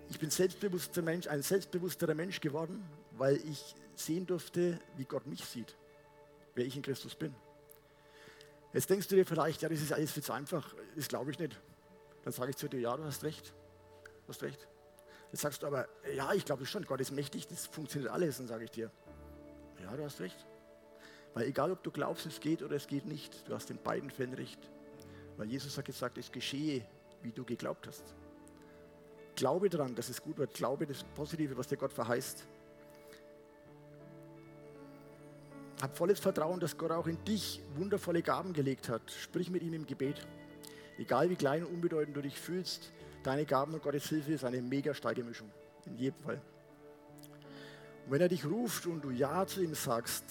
ich 0.09 0.19
bin 0.19 0.31
selbstbewusster 0.31 1.03
Mensch, 1.03 1.27
ein 1.27 1.43
selbstbewussterer 1.43 2.15
Mensch 2.15 2.41
geworden, 2.41 2.85
weil 3.13 3.37
ich 3.37 3.75
sehen 3.95 4.27
durfte, 4.27 4.79
wie 4.97 5.05
Gott 5.05 5.27
mich 5.27 5.45
sieht, 5.45 5.75
wer 6.55 6.65
ich 6.65 6.77
in 6.77 6.83
Christus 6.83 7.15
bin. 7.15 7.35
Jetzt 8.73 8.91
denkst 8.91 9.07
du 9.09 9.15
dir 9.15 9.25
vielleicht, 9.25 9.63
ja, 9.63 9.69
das 9.69 9.81
ist 9.81 9.93
alles 9.93 10.13
viel 10.13 10.23
zu 10.23 10.33
einfach. 10.33 10.75
Das 10.97 11.07
glaube 11.07 11.31
ich 11.31 11.39
nicht. 11.39 11.61
Dann 12.25 12.33
sage 12.33 12.51
ich 12.51 12.57
zu 12.57 12.69
dir, 12.69 12.81
ja, 12.81 12.97
du 12.97 13.05
hast 13.05 13.23
recht. 13.23 13.53
Du 14.27 14.29
hast 14.29 14.43
recht. 14.43 14.67
Jetzt 15.31 15.43
sagst 15.43 15.63
du 15.63 15.67
aber, 15.67 15.89
ja, 16.15 16.33
ich 16.33 16.45
glaube 16.45 16.67
schon, 16.67 16.85
Gott 16.85 17.01
ist 17.01 17.13
mächtig, 17.13 17.47
das 17.47 17.67
funktioniert 17.67 18.13
alles. 18.13 18.39
Dann 18.39 18.49
sage 18.49 18.65
ich 18.65 18.71
dir, 18.71 18.91
ja, 19.83 19.97
du 19.97 20.05
hast 20.05 20.21
recht. 20.21 20.47
Weil 21.35 21.47
egal, 21.47 21.71
ob 21.71 21.83
du 21.83 21.91
glaubst, 21.91 22.27
es 22.27 22.41
geht 22.41 22.63
oder 22.63 22.77
es 22.77 22.87
geht 22.87 23.07
nicht, 23.07 23.49
du 23.49 23.55
hast 23.55 23.71
in 23.71 23.79
beiden 23.79 24.11
Fällen 24.11 24.35
recht. 24.35 24.59
Weil 25.37 25.49
Jesus 25.49 25.77
hat 25.79 25.85
gesagt, 25.85 26.19
es 26.19 26.31
geschehe, 26.31 26.85
wie 27.23 27.33
du 27.33 27.45
geglaubt 27.45 27.87
hast. 27.87 28.15
Glaube 29.37 29.69
daran, 29.69 29.95
dass 29.95 30.09
es 30.09 30.23
gut 30.23 30.39
wird. 30.39 30.55
Glaube 30.55 30.87
das 30.87 31.03
Positive, 31.15 31.57
was 31.57 31.69
dir 31.69 31.77
Gott 31.77 31.93
verheißt. 31.93 32.47
Hab 35.83 35.97
volles 35.97 36.21
Vertrauen, 36.21 36.61
dass 36.61 36.79
Gott 36.79 36.93
auch 36.93 37.07
in 37.07 37.23
dich 37.25 37.61
wundervolle 37.77 38.23
Gaben 38.23 38.53
gelegt 38.53 38.89
hat. 38.89 39.11
Sprich 39.11 39.51
mit 39.51 39.63
ihm 39.63 39.75
im 39.75 39.87
Gebet. 39.87 40.27
Egal 40.99 41.29
wie 41.31 41.37
klein 41.37 41.65
und 41.65 41.75
unbedeutend 41.75 42.17
du 42.17 42.23
dich 42.23 42.39
fühlst, 42.39 42.93
deine 43.25 43.45
Gaben 43.45 43.75
und 43.75 43.83
Gottes 43.83 44.09
Hilfe 44.09 44.33
ist 44.33 44.45
eine 44.45 44.63
mega 44.63 44.95
starke 44.95 45.25
Mischung. 45.25 45.51
In 45.87 45.97
jedem 45.97 46.21
Fall. 46.21 46.41
Und 48.07 48.13
wenn 48.13 48.21
er 48.21 48.29
dich 48.29 48.47
ruft 48.47 48.87
und 48.87 49.03
du 49.03 49.11
Ja 49.11 49.47
zu 49.47 49.63
ihm 49.63 49.75
sagst, 49.75 50.25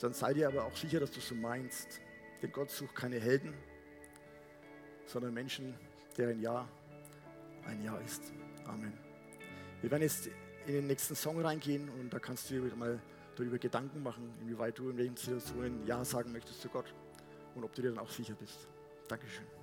dann 0.00 0.12
sei 0.12 0.34
dir 0.34 0.48
aber 0.48 0.64
auch 0.64 0.76
sicher, 0.76 1.00
dass 1.00 1.10
du 1.10 1.20
so 1.20 1.34
meinst. 1.34 2.00
Denn 2.40 2.52
Gott 2.52 2.70
sucht 2.70 2.94
keine 2.94 3.20
Helden, 3.20 3.54
sondern 5.06 5.34
Menschen, 5.34 5.74
deren 6.16 6.40
Ja 6.40 6.68
ein 7.66 7.82
Ja 7.84 7.96
ist. 7.98 8.32
Amen. 8.66 8.92
Wir 9.80 9.90
werden 9.90 10.02
jetzt 10.02 10.28
in 10.66 10.74
den 10.74 10.86
nächsten 10.86 11.14
Song 11.14 11.40
reingehen 11.40 11.88
und 11.88 12.12
da 12.12 12.18
kannst 12.18 12.50
du 12.50 12.60
dir 12.60 12.76
mal 12.76 13.00
darüber 13.36 13.58
Gedanken 13.58 14.02
machen, 14.02 14.32
inwieweit 14.40 14.78
du 14.78 14.90
in 14.90 14.96
welchen 14.98 15.16
Situationen 15.16 15.86
Ja 15.86 16.04
sagen 16.04 16.32
möchtest 16.32 16.60
zu 16.60 16.68
Gott 16.68 16.94
und 17.54 17.64
ob 17.64 17.74
du 17.74 17.82
dir 17.82 17.90
dann 17.90 17.98
auch 17.98 18.10
sicher 18.10 18.34
bist. 18.34 18.68
Dankeschön. 19.08 19.61